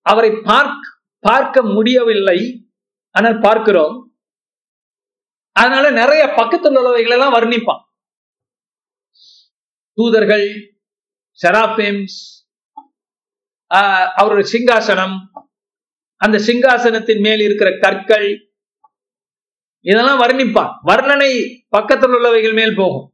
[0.06, 0.90] அவரை பார்க்க
[1.26, 2.38] பார்க்க முடியவில்லை.
[3.10, 3.96] ஆனால் பார்க்கிறோம்.
[5.50, 7.82] அதனால நிறைய பக்கத்துல உள்ளவைகள் எல்லாம் வர்ணிப்பான்.
[9.98, 10.46] தூதர்கள்
[11.42, 12.18] செராபேம்ஸ்
[14.20, 15.16] அவருடைய சிங்காசனம்
[16.16, 18.28] அந்த சிங்காசனத்தின் மேல் இருக்கிற கற்கள்
[19.80, 20.72] இதெல்லாம் வர்ணிப்பான்.
[20.90, 21.30] வர்ணனை
[21.68, 23.06] பக்கத்தில் உள்ளவைகள் மேல் போகும்.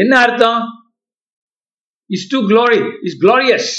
[0.00, 0.62] என்ன அர்த்தம்?
[2.16, 3.72] Is to glory is glorious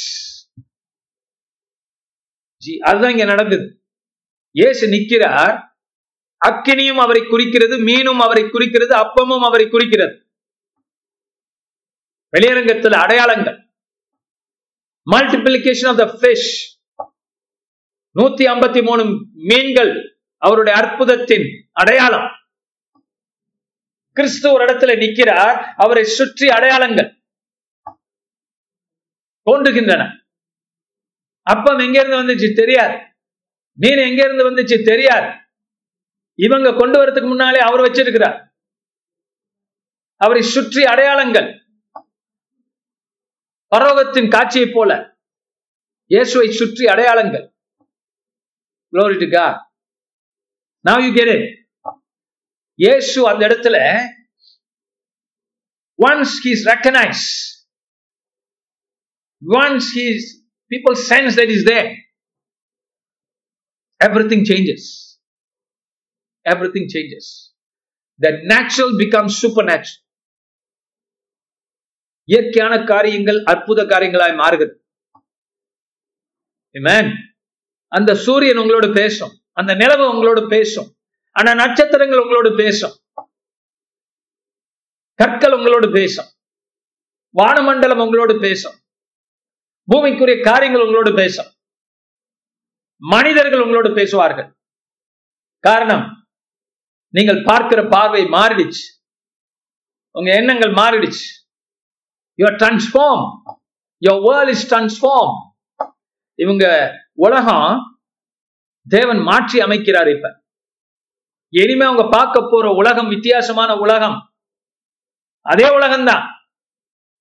[2.89, 3.65] அதுதான் இங்க நடந்தது.
[4.59, 5.55] இயேசு நிக்கிறார்.
[6.45, 10.15] அக்கினியும் அவரை குறிக்கிறது மீனும் அவரை குறிக்கிறது அப்பமும் அவரை குறிக்கிறது.
[12.33, 13.57] வெளியரங்கத்தில் அடையாளங்கள்.
[15.11, 16.51] மல்டிபிளிகேஷன் ஆஃப் த ஃபிஷ்
[18.19, 19.03] நூத்தி ஐம்பத்தி மூணு
[19.49, 19.91] மீன்கள்
[20.45, 21.47] அவருடைய அற்புதத்தின்
[21.81, 22.29] அடையாளம்.
[24.13, 27.09] கிறிஸ்து ஒரு இடத்துல நிற்கிறார் அவரை சுற்றி அடையாளங்கள்
[29.45, 30.03] தோன்றுகின்றன.
[31.41, 32.55] அப்பம் எங்க இருந்து வந்துச்சு?
[32.55, 32.97] தெரியாது.
[33.73, 34.83] மீன் எங்க இருந்து வந்துச்சு?
[34.83, 35.37] தெரியாது.
[36.35, 38.37] இவங்க கொண்டு வரதுக்கு முன்னாலே அவர் வச்சிருக்கிறார்.
[40.15, 41.49] அவரை சுற்றி அடையாளங்கள்.
[43.75, 45.17] பரோகத்தின் காட்சியை போல
[46.05, 47.47] இயேசுவை சுற்றி அடையாளங்கள்.
[48.93, 49.53] Glory to God.
[50.85, 51.62] Now you get it.
[52.79, 53.77] Iyesu அந்த இடத்துல
[55.99, 57.25] once he's recognise
[59.41, 60.27] once he's
[60.71, 61.89] people sense that is there
[64.31, 64.87] everything changes
[66.69, 67.29] everything changes
[68.21, 69.29] the natural become
[69.71, 69.99] supernatural
[72.29, 74.75] இயற்கையான காரியங்கள் அற்புத காரியங்களாய் மாறுகிறது
[77.91, 80.87] அந்த சூரியன் உங்களோட பேசும் அந்த நிலவு உங்களோட பேசும்
[81.33, 82.95] ஆனா நட்சத்திரங்கள் உங்களோட பேசும்.
[85.15, 86.29] கற்கள் உங்களோடு பேசும்.
[87.37, 88.77] வானமண்டலம் உங்களோடு பேசும்.
[89.91, 91.49] பூமிக்குரிய காரியங்கள் உங்களோடு பேசும்.
[92.97, 94.55] மனிதர்கள் உங்களோடு பேசுவார்கள்.
[95.59, 96.27] காரணம்
[97.09, 98.83] நீங்கள் பார்க்கிற பார்வை மாறிடுச்சு.
[100.11, 101.25] உங்க எண்ணங்கள் மாறிடுச்சு.
[102.37, 103.25] Your transform
[104.05, 105.35] your world is transform
[106.39, 106.65] இவங்க
[107.13, 107.99] உலகம்
[108.89, 110.42] தேவன் மாற்றி அமைக்கிறார் இப்ப.
[111.61, 114.17] இனிமே அவங்க பார்க்க போற உலகம் வித்தியாசமான உலகம்.
[115.39, 116.23] அதே உலகம்தான்.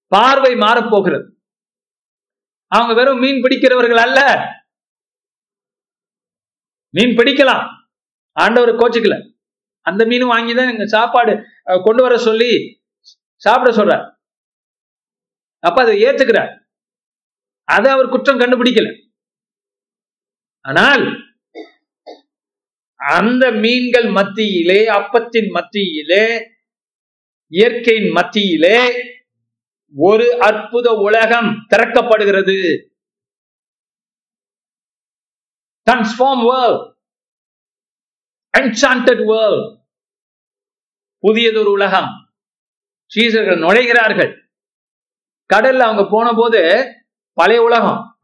[0.07, 1.26] பார்வை மாறப்போகிறது
[2.66, 4.20] அவங்க வெறும் மீன் பிடிக்கிறவர்கள் அல்ல.
[6.97, 7.66] மீன் பிடிக்கலாம்.
[8.33, 9.16] ஆண்டவர் கோச்சுக்கல.
[9.80, 11.45] அந்த மீனும் வாங்கிதான் எங்க சாப்பாடு
[11.85, 12.51] கொண்டு வர சொல்லி
[13.35, 14.07] சாப்பிட சொல்றார்.
[15.59, 16.53] அப்ப அதை ஏத்துக்கிறார்.
[17.64, 18.89] அதை அவர் குற்றம் கண்டுபிடிக்கல.
[20.61, 21.22] ஆனால்
[23.09, 26.51] அந்த மீன்கள் மத்தியிலே அப்பத்தின் மத்தியிலே
[27.47, 28.93] இயற்கையின் மத்தியிலே
[29.97, 32.89] ஒரு அற்புத உலகம் திறக்கப்படுகிறது.
[35.91, 36.97] டிரான்ஸ்ஃபார்ம் வேர்ல்ட்
[38.59, 39.81] என்சாண்டட் வேர்ல்ட்
[41.23, 42.35] புதியதொரு உலகம்.
[43.15, 44.41] சீசர்கள் நுழைகிறார்கள்.
[45.55, 46.85] கடல்ல அவங்க போன போது
[47.33, 48.19] பழைய உலகம்.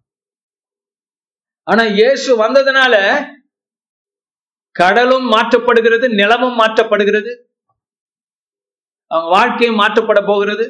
[1.63, 2.97] ஆனா இயேசு வந்ததுனால
[4.71, 7.47] கடலும் மாற்றப்படுகிறது நிலமும் மாற்றப்படுகிறது.
[9.07, 10.67] அவங்க வாழ்க்கையும் மாற்றப்பட போகிறது.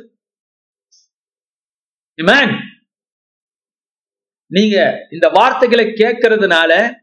[4.46, 6.96] நீங்க இந்த வார்த்தைகளை கேட்கறதுனால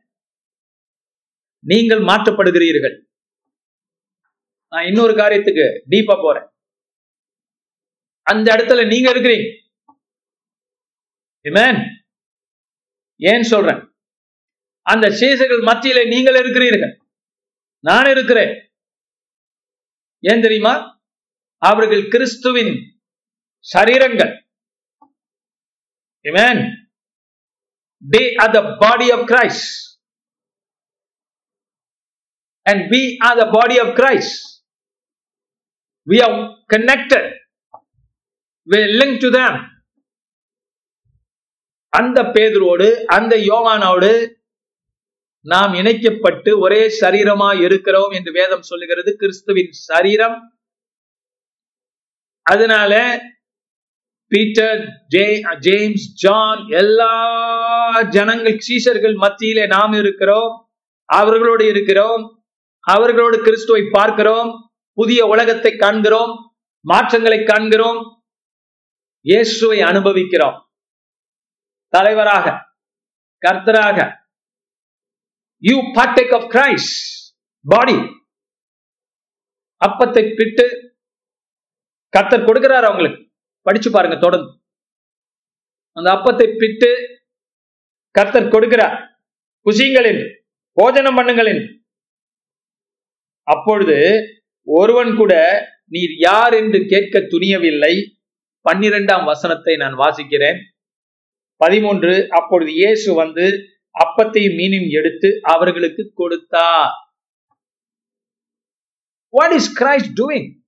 [1.60, 2.96] நீங்கள் மாற்றப்படுகிறீர்கள்.
[4.68, 6.48] நான் இன்னொரு காரியத்துக்கு டீப்பா போறேன்.
[8.22, 9.46] அந்த இடத்துல நீங்க இருக்கிறீங்க.
[13.16, 13.95] ஏன் சொல்றேன்?
[14.86, 16.94] அந்த சேசைகள் மத்தியில நீங்கள் இருக்கிறீர்கள்
[17.84, 18.54] நான் இருக்கிறேன்
[20.24, 20.74] ஏன் தெரியுமா
[21.62, 22.74] அவர்கள் கிறிஸ்துவின்
[23.66, 24.34] சரீரங்கள்
[28.04, 28.24] the
[28.82, 29.72] body of Christ
[32.66, 34.40] and we are the body of Christ
[36.08, 36.36] we are
[36.74, 37.30] connected
[38.68, 39.58] we link to them
[41.94, 44.10] அந்த பேதரோடு அந்த யோவானோடு
[45.46, 49.16] நாம் இணைக்கப்பட்டு ஒரே சரீரமா இருக்கிறோம் என்று வேதம் சொல்லுகிறது.
[49.16, 50.60] கிறிஸ்துவின் சரீரம்.
[52.42, 53.22] அதனால
[54.28, 57.14] பீட்டர் ஜே ஜேம்ஸ் ஜான் எல்லா
[58.02, 60.74] ஜனங்கள் சீசர்கள் மத்தியிலே நாம் இருக்கிறோம்.
[61.06, 62.46] அவர்களோடு இருக்கிறோம்.
[62.80, 64.52] அவர்களோடு கிறிஸ்துவை பார்க்கிறோம்.
[64.94, 66.58] புதிய உலகத்தை காண்கிறோம்.
[66.86, 68.26] மாற்றங்களை காண்கிறோம்.
[69.22, 70.70] இயேசுவை அனுபவிக்கிறோம்.
[71.90, 72.58] தலைவராக
[73.48, 74.24] கர்த்தராக
[75.64, 76.98] you partake of Christ
[77.66, 77.98] body
[79.82, 80.66] அப்பத்தை பிட்டு
[82.14, 83.20] கர்த்தர் கொடுக்கிறார் அவங்களுக்கு.
[83.66, 84.52] படிச்சு பாருங்க தொடர்ந்து.
[85.98, 86.90] அந்த அப்பத்தை பிட்டு
[88.16, 88.96] கர்த்தர் கொடுக்கிறார்.
[89.66, 90.28] குசியுங்கள் என்று
[90.78, 91.68] போஜனம் பண்ணுங்கள் என்று.
[93.48, 93.98] அப்பொழுது
[94.68, 95.34] ஒருவன் கூட
[95.96, 97.94] நீர் யார் என்று கேட்க துணியவில்லை.
[98.66, 100.60] பன்னிரெண்டாம் வசனத்தை நான் வாசிக்கிறேன்.
[101.62, 103.46] பதிமூன்று அப்பொழுது இயேசு வந்து
[104.04, 106.92] அப்பத்தையும் மீனையும் எடுத்து அவர்களுக்கு கொடுத்தார்.
[109.30, 110.64] What is Christ doing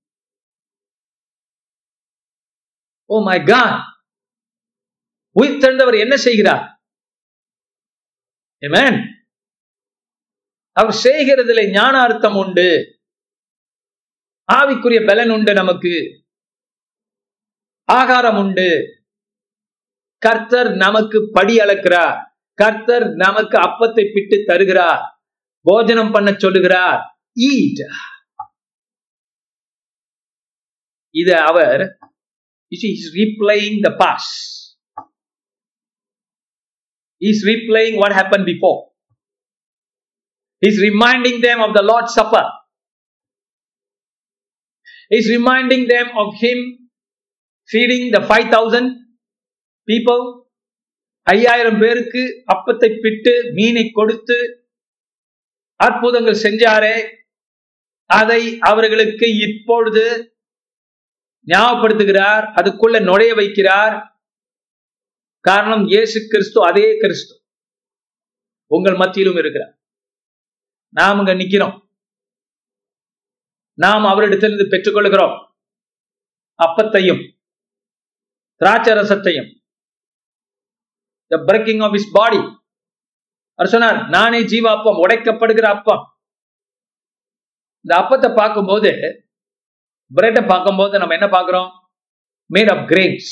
[3.05, 3.83] oh my God
[5.31, 6.81] உயிர் தெழுந்தவர் என்ன செய்கிறார்?
[10.71, 12.99] அவர் செய்கிறதுல ஞான அர்த்தம் உண்டு.
[14.53, 15.95] ஆவிக்குரிய பலன் உண்டு நமக்கு.
[17.85, 18.69] ஆகாரம் உண்டு.
[20.17, 22.26] கர்த்தர் நமக்கு படி அளக்கிறார்.
[22.57, 25.03] கர்த்தர் நமக்கு அப்பத்தை பிட்டு தருகிறார்
[25.65, 27.01] போஜனம் பண்ண சொல்லுகிறார்
[27.49, 27.83] ஈட்
[31.15, 31.81] இது அவர்
[33.19, 34.33] replaying the past
[37.21, 38.89] He's replaying what happened before.
[40.63, 42.45] He's reminding them of the Lord's Supper.
[45.09, 46.89] He's reminding them of Him
[47.69, 48.99] feeding the 5,000
[49.87, 50.36] people.
[51.31, 54.37] ஐயாயிரம் பேருக்கு அப்பத்தை பிட்டு மீனை கொடுத்து
[55.75, 57.15] அற்புதங்கள் செஞ்சாரே.
[58.05, 60.35] அதை அவர்களுக்கு இப்பொழுது
[61.47, 62.45] ஞாபகப்படுத்துகிறார்.
[62.59, 64.09] அதுக்குள்ள நுழைய வைக்கிறார்.
[65.39, 67.35] காரணம் இயேசு கிறிஸ்து அதே கிறிஸ்து.
[68.65, 69.73] உங்கள் மத்தியிலும் இருக்கிறார்.
[70.89, 71.75] நாம் இங்க நிக்கிறோம்
[73.73, 75.35] நாம் அவரிடத்திலிருந்து பெற்றுக்கொள்கிறோம்.
[76.65, 77.23] அப்பத்தையும்
[78.61, 79.49] திராட்சரசத்தையும்
[81.27, 82.37] the breaking of his body
[83.53, 86.03] அவர் சொன்னார் நானே ஜீவ அப்பம் உடைக்கப்படுகிற அப்பம்.
[87.79, 88.91] இந்த அப்பத்தை பார்க்கும்போது
[90.15, 91.69] பிரெட்டை பார்க்கும்போது நம்ம என்ன பார்க்குறோம்?
[92.53, 93.31] மேட் ஆஃப் கிரெயின்ஸ்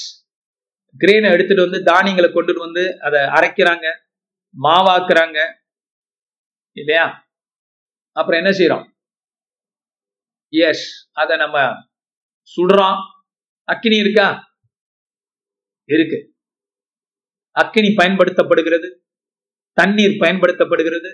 [0.99, 3.85] கிரெயினை எடுத்துட்டு வந்து தானியங்களை கொண்டுட்டு வந்து அதை அரைக்கிறாங்க
[4.63, 5.37] மாவாக்குறாங்க.
[6.71, 7.27] இல்லையா?
[8.11, 8.85] அப்புறம் என்ன செய்யறோம்
[10.49, 11.59] எஸ் அதை நம்ம
[12.51, 12.99] சுடுறோம்.
[13.63, 14.43] அக்கினி இருக்கா?
[15.89, 16.34] இருக்கு.
[17.61, 18.89] அக்கினி பயன்படுத்தப்படுகிறது
[19.79, 21.11] தண்ணீர் பயன்படுத்தப்படுகிறது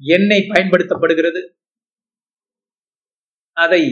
[0.00, 1.42] எண்ணெய் பயன்படுத்தப்படுகிறது.
[3.52, 3.82] அதை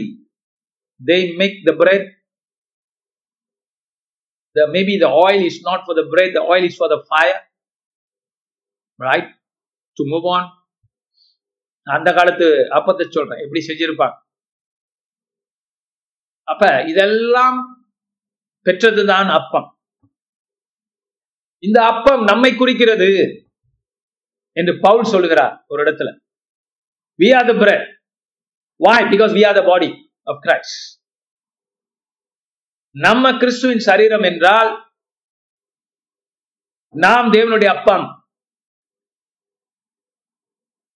[1.07, 2.03] they make the bread.
[4.55, 7.39] The maybe the oil is not for the bread the oil is for the fire.
[8.99, 9.27] Right?
[9.97, 10.45] To move on.
[11.83, 12.47] அந்த காலத்து
[12.77, 13.41] அப்பத்தை சொல்றேன்.
[13.43, 14.15] எப்படி செஞ்சிருப்பாங்க
[16.51, 17.59] அப்ப இதெல்லாம்
[18.67, 19.67] பெற்றதுதான் அப்பம்.
[21.59, 23.11] இந்த அப்பம் நம்மை குறிக்கிறது
[24.51, 26.09] என்று பவுல் சொல்லுகிறார் ஒரு இடத்துல.
[27.21, 27.85] We are the bread
[28.75, 29.89] why because we are the body
[30.23, 30.75] of christ.
[32.89, 34.69] நம்ம கிறிஸ்துவின் சரீரம் என்றால்
[36.89, 38.05] நாம் தேவனுடைய அப்பம்.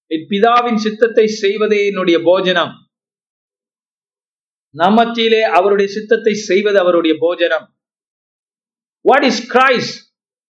[0.05, 2.73] என் பிதாவின் சித்தத்தை செய்வதே என்னுடைய போஜனம்.
[4.75, 7.67] நமத்திலே அவருடைய சித்தத்தை செய்வது அவருடைய போஜனம்.
[9.01, 9.99] What is Christ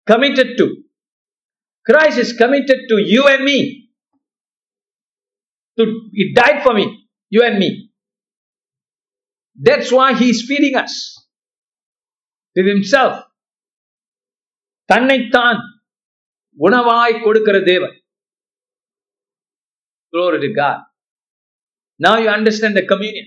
[0.08, 0.66] Committed to
[1.86, 3.58] Christ is committed to you and me
[5.78, 5.84] to
[6.24, 6.86] it tied for me
[7.32, 7.70] you and me
[9.58, 10.94] That's why he is feeding us
[12.56, 13.14] with himself.
[14.90, 15.60] தன்னைத்தான்
[16.58, 17.94] உணவாய் கொடுக்கிற தேவன்
[20.12, 20.76] Glory to God.
[22.00, 23.26] Now you understand the communion.